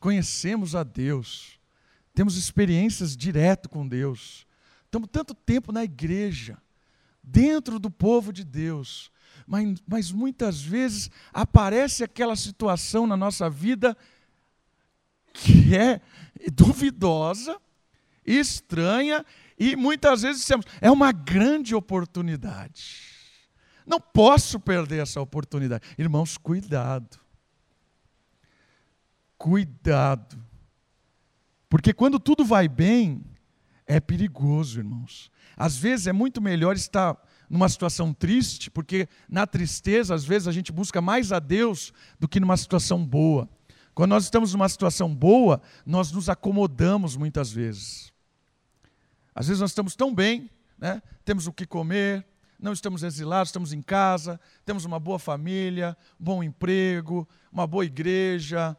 conhecemos 0.00 0.74
a 0.74 0.82
Deus, 0.82 1.60
temos 2.14 2.36
experiências 2.36 3.16
direto 3.16 3.68
com 3.68 3.86
Deus, 3.86 4.46
Estamos 4.86 5.10
tanto 5.12 5.34
tempo 5.34 5.72
na 5.72 5.84
igreja, 5.84 6.56
dentro 7.22 7.78
do 7.78 7.90
povo 7.90 8.32
de 8.32 8.44
Deus, 8.44 9.10
mas, 9.46 9.82
mas 9.86 10.12
muitas 10.12 10.60
vezes 10.60 11.10
aparece 11.32 12.02
aquela 12.02 12.34
situação 12.34 13.06
na 13.06 13.16
nossa 13.16 13.48
vida 13.48 13.96
que 15.32 15.76
é 15.76 16.00
duvidosa, 16.52 17.60
estranha, 18.24 19.24
e 19.58 19.76
muitas 19.76 20.22
vezes 20.22 20.40
dissemos, 20.40 20.66
é 20.80 20.90
uma 20.90 21.12
grande 21.12 21.74
oportunidade. 21.74 23.14
Não 23.86 24.00
posso 24.00 24.58
perder 24.58 25.02
essa 25.02 25.20
oportunidade. 25.20 25.84
Irmãos, 25.96 26.36
cuidado. 26.36 27.20
Cuidado. 29.38 30.42
Porque 31.68 31.92
quando 31.92 32.18
tudo 32.18 32.44
vai 32.44 32.68
bem, 32.68 33.24
é 33.86 34.00
perigoso, 34.00 34.80
irmãos. 34.80 35.30
Às 35.56 35.76
vezes 35.76 36.06
é 36.06 36.12
muito 36.12 36.40
melhor 36.42 36.74
estar 36.74 37.16
numa 37.48 37.68
situação 37.68 38.12
triste, 38.12 38.70
porque 38.70 39.08
na 39.28 39.46
tristeza, 39.46 40.14
às 40.14 40.24
vezes, 40.24 40.48
a 40.48 40.52
gente 40.52 40.72
busca 40.72 41.00
mais 41.00 41.32
a 41.32 41.38
Deus 41.38 41.92
do 42.18 42.28
que 42.28 42.40
numa 42.40 42.56
situação 42.56 43.04
boa. 43.04 43.48
Quando 43.94 44.10
nós 44.10 44.24
estamos 44.24 44.52
numa 44.52 44.68
situação 44.68 45.14
boa, 45.14 45.60
nós 45.84 46.12
nos 46.12 46.28
acomodamos 46.28 47.16
muitas 47.16 47.50
vezes. 47.50 48.12
Às 49.34 49.48
vezes 49.48 49.60
nós 49.60 49.70
estamos 49.70 49.94
tão 49.94 50.14
bem, 50.14 50.50
né? 50.78 51.02
temos 51.24 51.46
o 51.46 51.52
que 51.52 51.66
comer, 51.66 52.26
não 52.58 52.72
estamos 52.72 53.02
exilados, 53.02 53.48
estamos 53.48 53.72
em 53.72 53.82
casa, 53.82 54.40
temos 54.64 54.84
uma 54.84 54.98
boa 54.98 55.18
família, 55.18 55.96
bom 56.18 56.42
emprego, 56.42 57.28
uma 57.52 57.66
boa 57.66 57.84
igreja, 57.84 58.76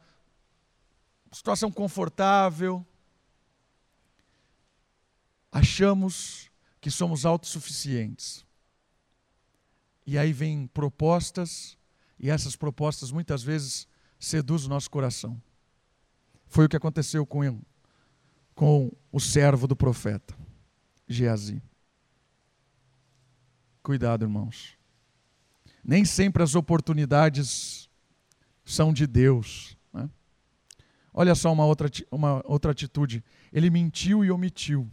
situação 1.32 1.72
confortável 1.72 2.86
achamos 5.58 6.52
que 6.80 6.92
somos 6.92 7.26
autossuficientes. 7.26 8.46
E 10.08 10.18
aí 10.18 10.34
vêm 10.34 10.66
propostas, 10.68 11.78
e 12.18 12.30
essas 12.30 12.56
propostas 12.56 13.12
muitas 13.12 13.44
vezes 13.44 13.88
seduzem 14.18 14.66
o 14.66 14.70
nosso 14.70 14.90
coração. 14.90 15.40
Foi 16.48 16.66
o 16.66 16.70
que 16.70 16.78
aconteceu 16.78 17.26
com, 17.26 17.44
ele, 17.44 17.60
com 18.56 18.92
o 19.12 19.20
servo 19.20 19.68
do 19.68 19.76
profeta, 19.76 20.34
Geazi. 21.08 21.62
Cuidado, 23.84 24.24
irmãos. 24.24 24.78
Nem 25.84 26.06
sempre 26.06 26.42
as 26.42 26.56
oportunidades 26.56 27.90
são 28.66 28.94
de 28.94 29.06
Deus. 29.06 29.78
Né? 29.94 30.10
Olha 31.14 31.36
só 31.36 31.52
uma 31.52 31.66
outra, 31.66 31.90
uma 32.10 32.42
outra 32.46 32.72
atitude. 32.72 33.24
Ele 33.52 33.70
mentiu 33.70 34.24
e 34.26 34.32
omitiu. 34.32 34.90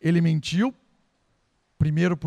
ele 0.00 0.20
mentiu, 0.20 0.74
primeiro 1.78 2.18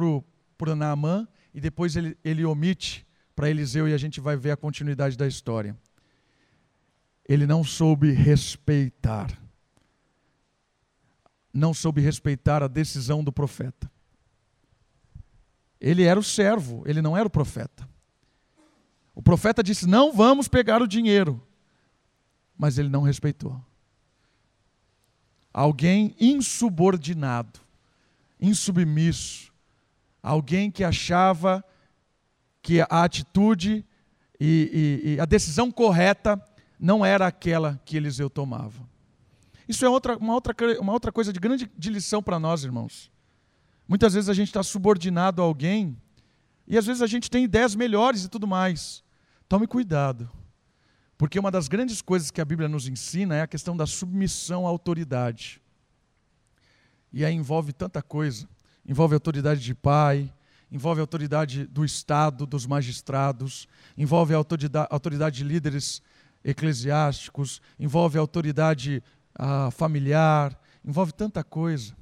para 0.58 0.76
Naamã, 0.76 1.28
e 1.54 1.60
depois 1.60 1.96
ele, 1.96 2.18
ele 2.24 2.46
omite 2.46 3.06
para 3.36 3.50
Eliseu, 3.50 3.88
e 3.88 3.94
a 3.94 3.98
gente 3.98 4.20
vai 4.20 4.36
ver 4.36 4.52
a 4.52 4.58
continuidade 4.58 5.18
da 5.18 5.28
história. 5.28 5.78
Ele 7.28 7.46
não 7.46 7.64
soube 7.64 8.12
respeitar. 8.12 9.38
Não 11.54 11.74
soube 11.74 12.02
respeitar 12.02 12.64
a 12.64 12.68
decisão 12.68 13.24
do 13.24 13.32
profeta. 13.32 13.92
Ele 15.80 16.04
era 16.04 16.20
o 16.20 16.24
servo, 16.24 16.84
ele 16.86 17.02
não 17.02 17.18
era 17.18 17.28
o 17.28 17.32
profeta. 17.32 17.88
O 19.14 19.22
profeta 19.22 19.62
disse: 19.62 19.86
Não 19.86 20.14
vamos 20.14 20.48
pegar 20.48 20.82
o 20.82 20.88
dinheiro. 20.88 21.46
Mas 22.58 22.78
ele 22.78 22.90
não 22.90 23.02
respeitou 23.02 23.62
alguém 25.54 26.16
insubordinado, 26.20 27.60
insubmisso, 28.42 29.54
alguém 30.22 30.72
que 30.72 30.84
achava 30.84 31.64
que 32.62 32.82
a 32.82 33.04
atitude 33.04 33.86
e, 34.40 35.02
e, 35.04 35.10
e, 35.12 35.20
a 35.20 35.26
decisão 35.26 35.72
correta 35.72 36.44
não 36.80 37.06
era 37.06 37.28
aquela 37.28 37.80
que 37.86 37.96
Eliseu 37.96 38.30
tomava. 38.30 38.90
Isso 39.68 39.86
é 39.86 39.90
outra, 39.90 40.18
uma, 40.18 40.34
outra, 40.34 40.56
uma 40.80 40.94
outra 40.94 41.12
coisa 41.12 41.32
de 41.32 41.40
grande 41.40 41.72
de 41.78 41.90
lição 41.90 42.22
para 42.24 42.40
nós, 42.40 42.64
irmãos. 42.64 43.12
Muitas 43.88 44.14
vezes 44.14 44.30
a 44.30 44.34
gente 44.34 44.48
está 44.48 44.64
subordinado 44.64 45.42
a 45.42 45.46
alguém 45.46 45.96
e 46.68 46.78
às 46.78 46.86
vezes 46.86 47.02
a 47.02 47.08
gente 47.08 47.30
tem 47.30 47.44
ideias 47.44 47.76
melhores 47.76 48.24
e 48.24 48.30
tudo 48.30 48.48
mais. 48.48 49.04
Tome 49.48 49.68
cuidado. 49.68 50.30
Porque 51.18 51.38
uma 51.38 51.52
das 51.52 51.68
grandes 51.68 52.02
coisas 52.02 52.32
que 52.32 52.42
a 52.42 52.46
Bíblia 52.46 52.68
nos 52.68 52.88
ensina 52.88 53.36
é 53.36 53.42
a 53.42 53.48
questão 53.48 53.78
da 53.78 53.86
submissão 53.86 54.66
à 54.66 54.70
autoridade. 54.70 55.62
E 57.12 57.26
aí 57.26 57.34
envolve 57.34 57.74
tanta 57.74 58.02
coisa. 58.02 58.48
Envolve 58.86 59.14
autoridade 59.14 59.62
de 59.62 59.76
pai, 59.76 60.32
envolve 60.72 61.02
autoridade 61.02 61.68
do 61.68 61.84
Estado, 61.84 62.46
dos 62.46 62.66
magistrados, 62.66 63.68
envolve 63.98 64.34
autoridade, 64.34 64.88
autoridade 64.90 65.38
de 65.38 65.44
líderes 65.44 66.02
eclesiásticos, 66.44 67.62
envolve 67.78 68.18
autoridade 68.18 69.04
ah, 69.36 69.70
familiar, 69.72 70.58
envolve 70.84 71.12
tanta 71.12 71.44
coisa, 71.44 71.94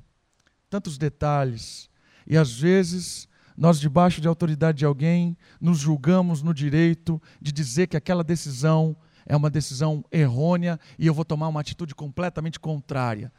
tantos 0.69 0.97
detalhes. 0.97 1.89
E 2.25 2.37
às 2.37 2.57
vezes 2.57 3.27
nós, 3.57 3.79
debaixo 3.79 4.21
de 4.21 4.27
autoridade 4.27 4.77
de 4.77 4.85
alguém, 4.85 5.35
nos 5.59 5.79
julgamos 5.79 6.41
no 6.41 6.53
direito 6.53 7.21
de 7.41 7.51
dizer 7.51 7.87
que 7.87 7.97
aquela 7.97 8.23
decisão 8.23 8.95
é 9.25 9.35
uma 9.35 9.49
decisão 9.49 10.05
errônea 10.11 10.79
e 10.97 11.07
eu 11.07 11.13
vou 11.13 11.25
tomar 11.25 11.49
uma 11.49 11.59
atitude 11.59 11.93
completamente 11.93 12.59
contrária 12.59 13.31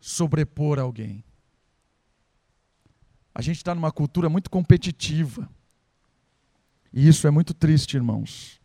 sobrepor 0.00 0.78
alguém. 0.78 1.22
A 3.34 3.42
gente 3.42 3.58
está 3.58 3.74
numa 3.74 3.92
cultura 3.92 4.28
muito 4.28 4.50
competitiva. 4.50 5.48
E 6.92 7.06
isso 7.06 7.26
é 7.26 7.30
muito 7.30 7.54
triste, 7.54 7.96
irmãos. 7.96 8.60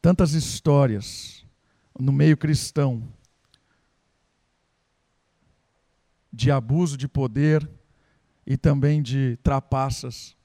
Tantas 0.00 0.32
histórias 0.32 1.44
no 1.98 2.12
meio 2.12 2.36
cristão 2.36 3.12
de 6.32 6.50
abuso 6.50 6.96
de 6.96 7.08
poder 7.08 7.68
e 8.46 8.56
também 8.56 9.02
de 9.02 9.36
trapaças 9.42 10.36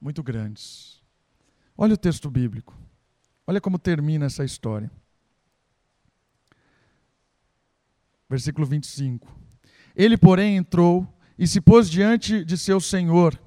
muito 0.00 0.22
grandes. 0.22 1.02
Olha 1.76 1.94
o 1.94 1.98
texto 1.98 2.30
bíblico. 2.30 2.76
Olha 3.46 3.60
como 3.60 3.78
termina 3.78 4.26
essa 4.26 4.44
história. 4.44 4.90
Versículo 8.28 8.66
25. 8.66 9.28
Ele, 9.94 10.16
porém, 10.16 10.56
entrou 10.56 11.06
e 11.38 11.46
se 11.46 11.60
pôs 11.60 11.90
diante 11.90 12.44
de 12.44 12.56
seu 12.56 12.80
senhor. 12.80 13.38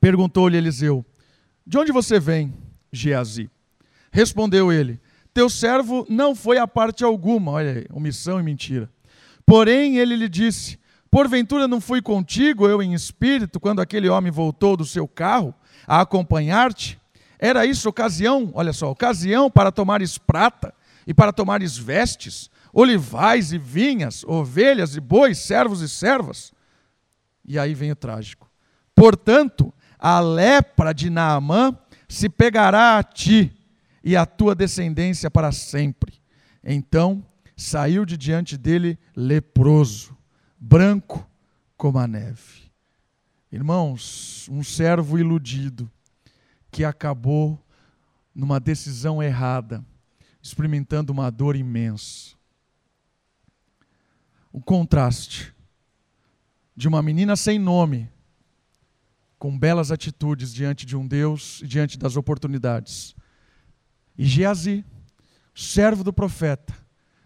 Perguntou-lhe 0.00 0.56
Eliseu: 0.56 1.04
De 1.66 1.78
onde 1.78 1.92
você 1.92 2.18
vem, 2.18 2.54
Geazi? 2.92 3.50
Respondeu 4.10 4.72
ele: 4.72 5.00
Teu 5.32 5.48
servo 5.48 6.06
não 6.08 6.34
foi 6.34 6.58
a 6.58 6.66
parte 6.66 7.04
alguma. 7.04 7.52
Olha 7.52 7.72
aí, 7.72 7.86
omissão 7.92 8.40
e 8.40 8.42
mentira. 8.42 8.90
Porém, 9.44 9.98
ele 9.98 10.16
lhe 10.16 10.28
disse: 10.28 10.78
Porventura 11.10 11.66
não 11.66 11.80
fui 11.80 12.00
contigo, 12.00 12.68
eu 12.68 12.82
em 12.82 12.94
espírito, 12.94 13.58
quando 13.58 13.80
aquele 13.80 14.08
homem 14.08 14.30
voltou 14.30 14.76
do 14.76 14.84
seu 14.84 15.08
carro 15.08 15.52
a 15.86 16.00
acompanhar-te? 16.00 17.00
Era 17.38 17.66
isso 17.66 17.88
ocasião, 17.88 18.50
olha 18.54 18.72
só, 18.72 18.90
ocasião 18.90 19.50
para 19.50 19.72
tomares 19.72 20.18
prata 20.18 20.74
e 21.06 21.14
para 21.14 21.32
tomares 21.32 21.76
vestes, 21.76 22.50
olivais 22.72 23.52
e 23.52 23.58
vinhas, 23.58 24.24
ovelhas 24.24 24.96
e 24.96 25.00
bois, 25.00 25.38
servos 25.38 25.80
e 25.80 25.88
servas. 25.88 26.52
E 27.44 27.58
aí 27.58 27.74
vem 27.74 27.90
o 27.90 27.96
trágico. 27.96 28.50
Portanto, 28.94 29.72
a 29.98 30.20
lepra 30.20 30.92
de 30.92 31.10
Naamã 31.10 31.76
se 32.08 32.28
pegará 32.28 32.98
a 32.98 33.02
ti 33.02 33.52
e 34.02 34.16
a 34.16 34.24
tua 34.24 34.54
descendência 34.54 35.30
para 35.30 35.52
sempre. 35.52 36.20
Então 36.62 37.24
saiu 37.56 38.04
de 38.04 38.16
diante 38.16 38.56
dele 38.56 38.98
leproso, 39.14 40.16
branco 40.58 41.28
como 41.76 41.98
a 41.98 42.06
neve. 42.06 42.70
Irmãos, 43.52 44.48
um 44.50 44.62
servo 44.62 45.18
iludido 45.18 45.90
que 46.70 46.84
acabou 46.84 47.62
numa 48.34 48.60
decisão 48.60 49.22
errada, 49.22 49.84
experimentando 50.40 51.12
uma 51.12 51.30
dor 51.30 51.56
imensa. 51.56 52.39
O 54.52 54.60
contraste 54.60 55.54
de 56.76 56.88
uma 56.88 57.02
menina 57.02 57.36
sem 57.36 57.58
nome, 57.58 58.08
com 59.38 59.58
belas 59.58 59.90
atitudes 59.90 60.52
diante 60.52 60.84
de 60.84 60.96
um 60.96 61.06
Deus 61.06 61.60
e 61.62 61.66
diante 61.66 61.98
das 61.98 62.16
oportunidades. 62.16 63.14
E 64.16 64.24
Geazi, 64.24 64.84
servo 65.54 66.02
do 66.02 66.12
profeta, 66.12 66.74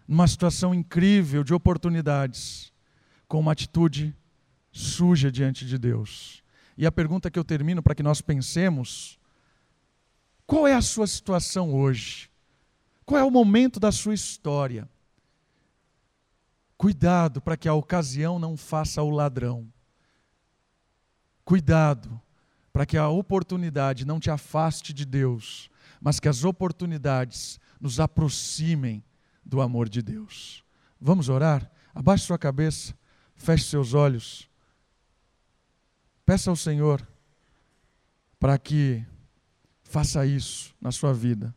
numa 0.07 0.27
situação 0.27 0.73
incrível 0.73 1.43
de 1.43 1.53
oportunidades, 1.53 2.71
com 3.27 3.39
uma 3.39 3.51
atitude 3.51 4.15
suja 4.71 5.31
diante 5.31 5.65
de 5.65 5.77
Deus. 5.77 6.43
E 6.77 6.85
a 6.85 6.91
pergunta 6.91 7.31
que 7.31 7.39
eu 7.39 7.43
termino 7.43 7.81
para 7.81 7.95
que 7.95 8.03
nós 8.03 8.21
pensemos: 8.21 9.17
qual 10.45 10.67
é 10.67 10.73
a 10.73 10.81
sua 10.81 11.07
situação 11.07 11.73
hoje? 11.73 12.29
Qual 13.05 13.19
é 13.19 13.23
o 13.23 13.31
momento 13.31 13.79
da 13.79 13.91
sua 13.91 14.13
história? 14.13 14.89
Cuidado 16.77 17.41
para 17.41 17.55
que 17.55 17.69
a 17.69 17.73
ocasião 17.73 18.37
não 18.37 18.57
faça 18.57 19.01
o 19.01 19.09
ladrão. 19.09 19.71
Cuidado 21.43 22.21
para 22.73 22.85
que 22.85 22.97
a 22.97 23.07
oportunidade 23.07 24.05
não 24.05 24.19
te 24.19 24.29
afaste 24.29 24.93
de 24.93 25.05
Deus, 25.05 25.69
mas 26.01 26.19
que 26.19 26.27
as 26.27 26.43
oportunidades 26.43 27.59
nos 27.79 27.99
aproximem 27.99 29.03
do 29.45 29.61
amor 29.61 29.87
de 29.87 30.01
Deus. 30.01 30.63
Vamos 30.99 31.29
orar? 31.29 31.71
Abaixe 31.93 32.25
sua 32.25 32.37
cabeça, 32.37 32.93
feche 33.35 33.65
seus 33.65 33.93
olhos. 33.93 34.49
Peça 36.25 36.49
ao 36.49 36.55
Senhor 36.55 37.07
para 38.39 38.57
que 38.57 39.05
faça 39.83 40.25
isso 40.25 40.75
na 40.81 40.91
sua 40.91 41.13
vida. 41.13 41.55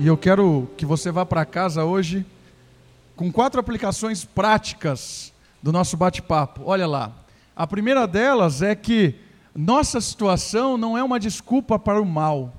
E 0.00 0.06
eu 0.06 0.16
quero 0.16 0.70
que 0.76 0.86
você 0.86 1.10
vá 1.10 1.26
para 1.26 1.44
casa 1.44 1.84
hoje 1.84 2.24
com 3.16 3.32
quatro 3.32 3.58
aplicações 3.58 4.24
práticas 4.24 5.32
do 5.60 5.72
nosso 5.72 5.96
bate-papo. 5.96 6.62
Olha 6.64 6.86
lá. 6.86 7.12
A 7.56 7.66
primeira 7.66 8.06
delas 8.06 8.62
é 8.62 8.76
que 8.76 9.16
nossa 9.52 10.00
situação 10.00 10.78
não 10.78 10.96
é 10.96 11.02
uma 11.02 11.18
desculpa 11.18 11.80
para 11.80 12.00
o 12.00 12.06
mal. 12.06 12.54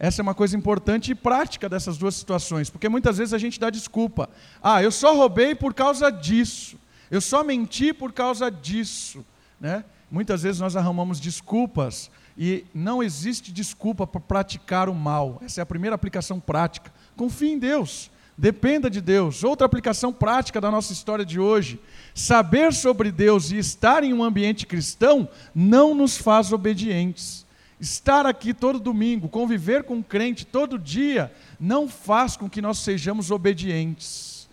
Essa 0.00 0.20
é 0.20 0.24
uma 0.24 0.34
coisa 0.34 0.56
importante 0.56 1.12
e 1.12 1.14
prática 1.14 1.68
dessas 1.68 1.96
duas 1.96 2.16
situações, 2.16 2.68
porque 2.68 2.88
muitas 2.88 3.18
vezes 3.18 3.32
a 3.32 3.38
gente 3.38 3.60
dá 3.60 3.70
desculpa. 3.70 4.28
Ah, 4.60 4.82
eu 4.82 4.90
só 4.90 5.14
roubei 5.14 5.54
por 5.54 5.74
causa 5.74 6.10
disso. 6.10 6.76
Eu 7.08 7.20
só 7.20 7.44
menti 7.44 7.92
por 7.92 8.12
causa 8.12 8.50
disso, 8.50 9.24
né? 9.60 9.84
Muitas 10.10 10.42
vezes 10.42 10.60
nós 10.60 10.74
arrumamos 10.74 11.20
desculpas 11.20 12.10
e 12.36 12.64
não 12.74 13.02
existe 13.02 13.52
desculpa 13.52 14.06
para 14.06 14.20
praticar 14.20 14.88
o 14.88 14.94
mal. 14.94 15.40
Essa 15.44 15.60
é 15.60 15.62
a 15.62 15.66
primeira 15.66 15.94
aplicação 15.94 16.40
prática. 16.40 16.92
Confie 17.16 17.52
em 17.52 17.58
Deus. 17.58 18.10
Dependa 18.36 18.90
de 18.90 19.00
Deus. 19.00 19.44
Outra 19.44 19.64
aplicação 19.64 20.12
prática 20.12 20.60
da 20.60 20.70
nossa 20.70 20.92
história 20.92 21.24
de 21.24 21.38
hoje: 21.38 21.80
saber 22.12 22.72
sobre 22.72 23.12
Deus 23.12 23.52
e 23.52 23.58
estar 23.58 24.02
em 24.02 24.12
um 24.12 24.24
ambiente 24.24 24.66
cristão 24.66 25.28
não 25.54 25.94
nos 25.94 26.16
faz 26.16 26.52
obedientes. 26.52 27.44
Estar 27.80 28.24
aqui 28.26 28.54
todo 28.54 28.80
domingo, 28.80 29.28
conviver 29.28 29.84
com 29.84 29.96
um 29.96 30.02
crente 30.02 30.44
todo 30.44 30.78
dia, 30.78 31.32
não 31.60 31.88
faz 31.88 32.36
com 32.36 32.48
que 32.48 32.62
nós 32.62 32.78
sejamos 32.78 33.30
obedientes. 33.30 34.48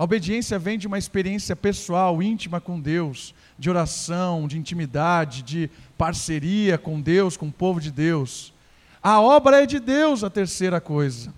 A 0.00 0.04
obediência 0.04 0.58
vem 0.58 0.78
de 0.78 0.86
uma 0.86 0.96
experiência 0.96 1.54
pessoal, 1.54 2.22
íntima 2.22 2.58
com 2.58 2.80
Deus, 2.80 3.34
de 3.58 3.68
oração, 3.68 4.48
de 4.48 4.56
intimidade, 4.56 5.42
de 5.42 5.70
parceria 6.00 6.78
com 6.78 6.98
Deus, 6.98 7.36
com 7.36 7.48
o 7.48 7.52
povo 7.52 7.78
de 7.78 7.90
Deus. 7.90 8.54
A 9.02 9.20
obra 9.20 9.62
é 9.62 9.66
de 9.66 9.78
Deus, 9.78 10.24
a 10.24 10.30
terceira 10.30 10.80
coisa. 10.80 11.30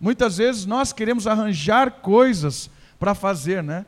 Muitas 0.00 0.38
vezes 0.38 0.64
nós 0.64 0.94
queremos 0.94 1.26
arranjar 1.26 1.90
coisas 2.00 2.70
para 2.98 3.14
fazer, 3.14 3.62
né? 3.62 3.84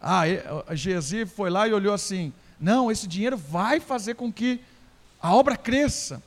Ah, 0.00 0.22
a 0.66 0.74
Gezi 0.74 1.26
foi 1.26 1.48
lá 1.48 1.68
e 1.68 1.72
olhou 1.72 1.94
assim: 1.94 2.32
não, 2.60 2.90
esse 2.90 3.06
dinheiro 3.06 3.36
vai 3.36 3.78
fazer 3.78 4.16
com 4.16 4.32
que 4.32 4.58
a 5.22 5.32
obra 5.32 5.56
cresça. 5.56 6.20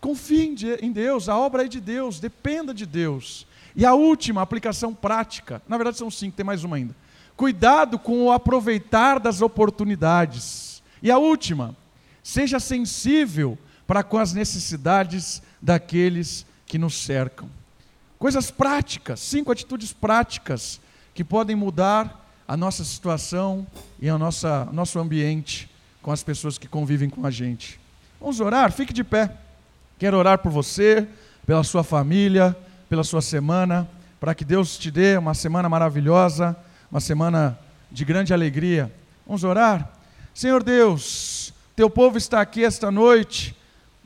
Confie 0.00 0.56
em 0.80 0.92
Deus, 0.92 1.28
a 1.28 1.36
obra 1.36 1.66
é 1.66 1.68
de 1.68 1.78
Deus, 1.78 2.20
dependa 2.20 2.72
de 2.72 2.86
Deus. 2.86 3.46
E 3.76 3.84
a 3.84 3.92
última 3.92 4.40
aplicação 4.40 4.94
prática, 4.94 5.60
na 5.68 5.76
verdade 5.76 5.98
são 5.98 6.10
cinco, 6.10 6.38
tem 6.38 6.46
mais 6.46 6.64
uma 6.64 6.76
ainda. 6.76 6.96
Cuidado 7.36 7.98
com 7.98 8.22
o 8.22 8.32
aproveitar 8.32 9.20
das 9.20 9.42
oportunidades. 9.42 10.82
E 11.02 11.10
a 11.10 11.18
última, 11.18 11.76
seja 12.22 12.60
sensível 12.60 13.58
para 13.86 14.02
com 14.02 14.18
as 14.18 14.32
necessidades 14.32 15.42
daqueles 15.60 16.46
que 16.66 16.78
nos 16.78 16.94
cercam. 16.94 17.48
Coisas 18.18 18.50
práticas, 18.50 19.20
cinco 19.20 19.50
atitudes 19.50 19.92
práticas 19.92 20.80
que 21.14 21.24
podem 21.24 21.56
mudar 21.56 22.28
a 22.46 22.56
nossa 22.56 22.84
situação 22.84 23.66
e 24.00 24.10
o 24.10 24.18
nosso 24.18 24.98
ambiente 24.98 25.70
com 26.02 26.12
as 26.12 26.22
pessoas 26.22 26.58
que 26.58 26.68
convivem 26.68 27.10
com 27.10 27.26
a 27.26 27.30
gente. 27.30 27.80
Vamos 28.20 28.40
orar? 28.40 28.72
Fique 28.72 28.92
de 28.92 29.02
pé. 29.02 29.30
Quero 29.98 30.16
orar 30.16 30.38
por 30.38 30.50
você, 30.50 31.06
pela 31.46 31.64
sua 31.64 31.82
família, 31.82 32.56
pela 32.88 33.04
sua 33.04 33.22
semana, 33.22 33.88
para 34.18 34.34
que 34.34 34.44
Deus 34.44 34.78
te 34.78 34.90
dê 34.90 35.16
uma 35.16 35.34
semana 35.34 35.68
maravilhosa, 35.68 36.56
uma 36.90 37.00
semana 37.00 37.58
de 37.90 38.04
grande 38.04 38.32
alegria. 38.32 38.92
Vamos 39.26 39.44
orar? 39.44 39.92
Senhor 40.34 40.62
Deus, 40.62 41.52
teu 41.76 41.90
povo 41.90 42.18
está 42.18 42.40
aqui 42.40 42.64
esta 42.64 42.90
noite, 42.90 43.56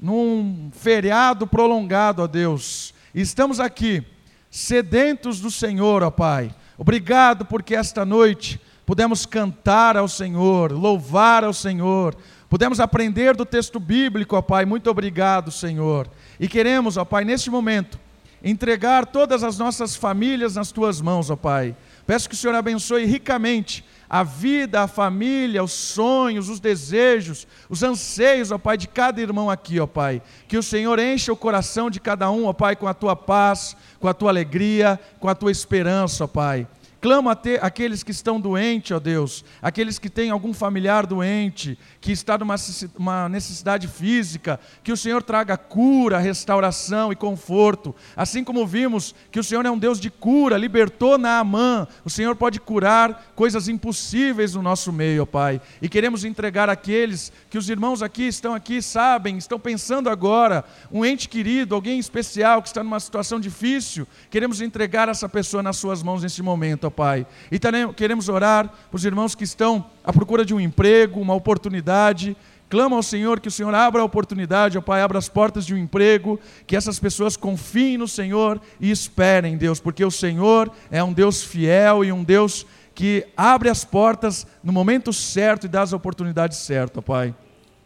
num 0.00 0.70
feriado 0.72 1.46
prolongado, 1.46 2.22
ó 2.22 2.26
Deus 2.26 2.94
estamos 3.14 3.60
aqui, 3.60 4.02
sedentos 4.50 5.40
do 5.40 5.50
Senhor, 5.50 6.02
ó 6.02 6.10
Pai. 6.10 6.52
Obrigado 6.76 7.44
porque 7.44 7.74
esta 7.74 8.04
noite 8.04 8.60
pudemos 8.84 9.24
cantar 9.24 9.96
ao 9.96 10.08
Senhor, 10.08 10.72
louvar 10.72 11.44
ao 11.44 11.52
Senhor, 11.52 12.16
pudemos 12.48 12.80
aprender 12.80 13.36
do 13.36 13.46
texto 13.46 13.78
bíblico, 13.78 14.36
ó 14.36 14.42
Pai. 14.42 14.64
Muito 14.64 14.90
obrigado, 14.90 15.52
Senhor. 15.52 16.08
E 16.40 16.48
queremos, 16.48 16.96
ó 16.96 17.04
Pai, 17.04 17.24
neste 17.24 17.50
momento, 17.50 18.00
entregar 18.42 19.06
todas 19.06 19.44
as 19.44 19.56
nossas 19.58 19.94
famílias 19.94 20.56
nas 20.56 20.72
tuas 20.72 21.00
mãos, 21.00 21.30
ó 21.30 21.36
Pai. 21.36 21.76
Peço 22.06 22.28
que 22.28 22.34
o 22.34 22.38
Senhor 22.38 22.54
abençoe 22.56 23.04
ricamente 23.04 23.84
a 24.08 24.22
vida, 24.22 24.82
a 24.82 24.88
família, 24.88 25.62
os 25.62 25.72
sonhos, 25.72 26.48
os 26.48 26.60
desejos, 26.60 27.46
os 27.68 27.82
anseios, 27.82 28.50
ó 28.50 28.58
Pai, 28.58 28.76
de 28.76 28.88
cada 28.88 29.20
irmão 29.20 29.50
aqui, 29.50 29.80
ó 29.80 29.86
Pai. 29.86 30.22
Que 30.46 30.56
o 30.56 30.62
Senhor 30.62 30.98
encha 30.98 31.32
o 31.32 31.36
coração 31.36 31.90
de 31.90 32.00
cada 32.00 32.30
um, 32.30 32.46
ó 32.46 32.52
Pai, 32.52 32.76
com 32.76 32.86
a 32.86 32.94
tua 32.94 33.16
paz, 33.16 33.76
com 33.98 34.08
a 34.08 34.14
tua 34.14 34.30
alegria, 34.30 35.00
com 35.18 35.28
a 35.28 35.34
tua 35.34 35.50
esperança, 35.50 36.24
ó 36.24 36.26
Pai. 36.26 36.66
Clamo 37.04 37.28
a 37.28 37.34
ter 37.34 37.62
aqueles 37.62 38.02
que 38.02 38.12
estão 38.12 38.40
doentes, 38.40 38.96
ó 38.96 38.98
Deus, 38.98 39.44
aqueles 39.60 39.98
que 39.98 40.08
têm 40.08 40.30
algum 40.30 40.54
familiar 40.54 41.04
doente, 41.04 41.78
que 42.00 42.10
está 42.10 42.38
numa 42.38 43.28
necessidade 43.28 43.86
física, 43.88 44.58
que 44.82 44.90
o 44.90 44.96
Senhor 44.96 45.22
traga 45.22 45.54
cura, 45.58 46.16
restauração 46.16 47.12
e 47.12 47.14
conforto. 47.14 47.94
Assim 48.16 48.42
como 48.42 48.66
vimos 48.66 49.14
que 49.30 49.38
o 49.38 49.44
Senhor 49.44 49.66
é 49.66 49.70
um 49.70 49.76
Deus 49.76 50.00
de 50.00 50.08
cura, 50.08 50.56
libertou 50.56 51.18
Naamã, 51.18 51.86
o 52.06 52.08
Senhor 52.08 52.34
pode 52.36 52.58
curar 52.58 53.32
coisas 53.34 53.68
impossíveis 53.68 54.54
no 54.54 54.62
nosso 54.62 54.90
meio, 54.90 55.24
ó 55.24 55.26
Pai. 55.26 55.60
E 55.82 55.90
queremos 55.90 56.24
entregar 56.24 56.70
aqueles 56.70 57.30
que 57.50 57.58
os 57.58 57.68
irmãos 57.68 58.00
aqui 58.00 58.26
estão 58.26 58.54
aqui, 58.54 58.80
sabem, 58.80 59.36
estão 59.36 59.60
pensando 59.60 60.08
agora, 60.08 60.64
um 60.90 61.04
ente 61.04 61.28
querido, 61.28 61.74
alguém 61.74 61.98
especial 61.98 62.62
que 62.62 62.68
está 62.68 62.82
numa 62.82 62.98
situação 62.98 63.38
difícil, 63.38 64.08
queremos 64.30 64.62
entregar 64.62 65.10
essa 65.10 65.28
pessoa 65.28 65.62
nas 65.62 65.76
suas 65.76 66.02
mãos 66.02 66.22
neste 66.22 66.42
momento, 66.42 66.86
ó 66.86 66.93
Pai. 66.94 67.26
E 67.50 67.58
também 67.58 67.92
queremos 67.92 68.28
orar 68.28 68.68
para 68.68 68.96
os 68.96 69.04
irmãos 69.04 69.34
que 69.34 69.44
estão 69.44 69.84
à 70.02 70.12
procura 70.12 70.44
de 70.44 70.54
um 70.54 70.60
emprego, 70.60 71.20
uma 71.20 71.34
oportunidade. 71.34 72.36
Clama 72.68 72.96
ao 72.96 73.02
Senhor 73.02 73.40
que 73.40 73.48
o 73.48 73.50
Senhor 73.50 73.74
abra 73.74 74.00
a 74.00 74.04
oportunidade, 74.04 74.78
ó 74.78 74.80
Pai, 74.80 75.02
abra 75.02 75.18
as 75.18 75.28
portas 75.28 75.66
de 75.66 75.74
um 75.74 75.78
emprego, 75.78 76.40
que 76.66 76.74
essas 76.74 76.98
pessoas 76.98 77.36
confiem 77.36 77.98
no 77.98 78.08
Senhor 78.08 78.60
e 78.80 78.90
esperem, 78.90 79.56
Deus, 79.56 79.80
porque 79.80 80.04
o 80.04 80.10
Senhor 80.10 80.70
é 80.90 81.02
um 81.04 81.12
Deus 81.12 81.42
fiel 81.42 82.04
e 82.04 82.10
um 82.10 82.24
Deus 82.24 82.66
que 82.94 83.26
abre 83.36 83.68
as 83.68 83.84
portas 83.84 84.46
no 84.62 84.72
momento 84.72 85.12
certo 85.12 85.66
e 85.66 85.68
dá 85.68 85.82
as 85.82 85.92
oportunidades 85.92 86.58
certas, 86.58 87.04
Pai. 87.04 87.34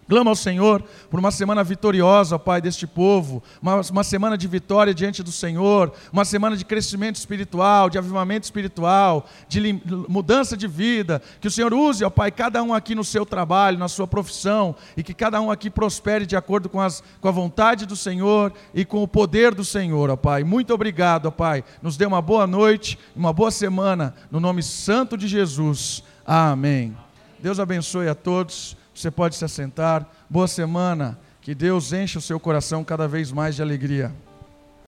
Clama 0.09 0.31
ao 0.31 0.35
Senhor 0.35 0.83
por 1.11 1.21
uma 1.21 1.31
semana 1.31 1.63
vitoriosa, 1.63 2.39
Pai, 2.39 2.63
deste 2.63 2.87
povo, 2.87 3.43
uma, 3.61 3.83
uma, 3.91 4.03
semana 4.03 4.39
de 4.39 4.49
vitória 4.49 4.95
diante 4.95 5.23
do 5.23 5.31
Senhor, 5.31 5.93
uma 6.11 6.25
semana 6.25 6.57
de 6.57 6.65
crescimento 6.65 7.17
espiritual, 7.17 7.91
de 7.91 7.99
avivamento 7.99 8.45
espiritual, 8.45 9.29
de 9.47 9.79
mudança 10.09 10.57
de 10.57 10.67
vida. 10.67 11.21
Que 11.43 11.49
o 11.49 11.51
Senhor 11.51 11.75
use, 11.75 12.03
ó 12.05 12.09
Pai, 12.09 12.31
cada 12.31 12.63
um 12.63 12.73
aqui 12.73 12.95
no 12.95 13.05
seu 13.05 13.27
trabalho, 13.27 13.77
na 13.77 13.87
sua 13.87 14.07
profissão, 14.07 14.75
e 14.97 15.03
que 15.03 15.13
cada 15.13 15.43
um 15.43 15.51
aqui 15.51 15.69
prospere 15.69 16.25
de 16.25 16.37
acordo 16.37 16.71
com, 16.71 16.81
as, 16.81 17.03
com 17.21 17.29
a 17.29 17.33
vontade 17.33 17.85
do 17.85 17.95
Senhor 17.95 18.51
e 18.73 18.87
com 18.87 19.03
o 19.03 19.09
poder 19.09 19.55
do 19.55 19.65
Senhor, 19.65 20.09
ó 20.09 20.17
Pai. 20.17 20.43
Muito 20.43 20.73
obrigado, 20.73 21.27
ó 21.27 21.31
Pai. 21.31 21.63
Nos 21.83 21.99
dê 21.99 22.07
uma 22.07 22.23
boa 22.23 22.47
noite, 22.47 22.99
uma 23.15 23.33
boa 23.33 23.51
semana, 23.51 24.15
no 24.31 24.41
nome 24.41 24.63
santo 24.63 25.19
de 25.19 25.29
Jesus. 25.29 26.03
Amém. 26.25 26.97
Deus 27.39 27.61
abençoe 27.61 28.09
a 28.09 28.15
todos. 28.15 28.75
Você 28.99 29.13
pode 29.13 29.37
se 29.37 29.45
assentar. 29.45 30.05
Boa 30.29 30.49
semana. 30.49 31.17
Que 31.41 31.55
Deus 31.55 31.93
enche 31.93 32.19
o 32.19 32.21
seu 32.21 32.41
coração 32.41 32.83
cada 32.83 33.07
vez 33.07 33.31
mais 33.31 33.55
de 33.55 33.63
alegria. 33.63 34.13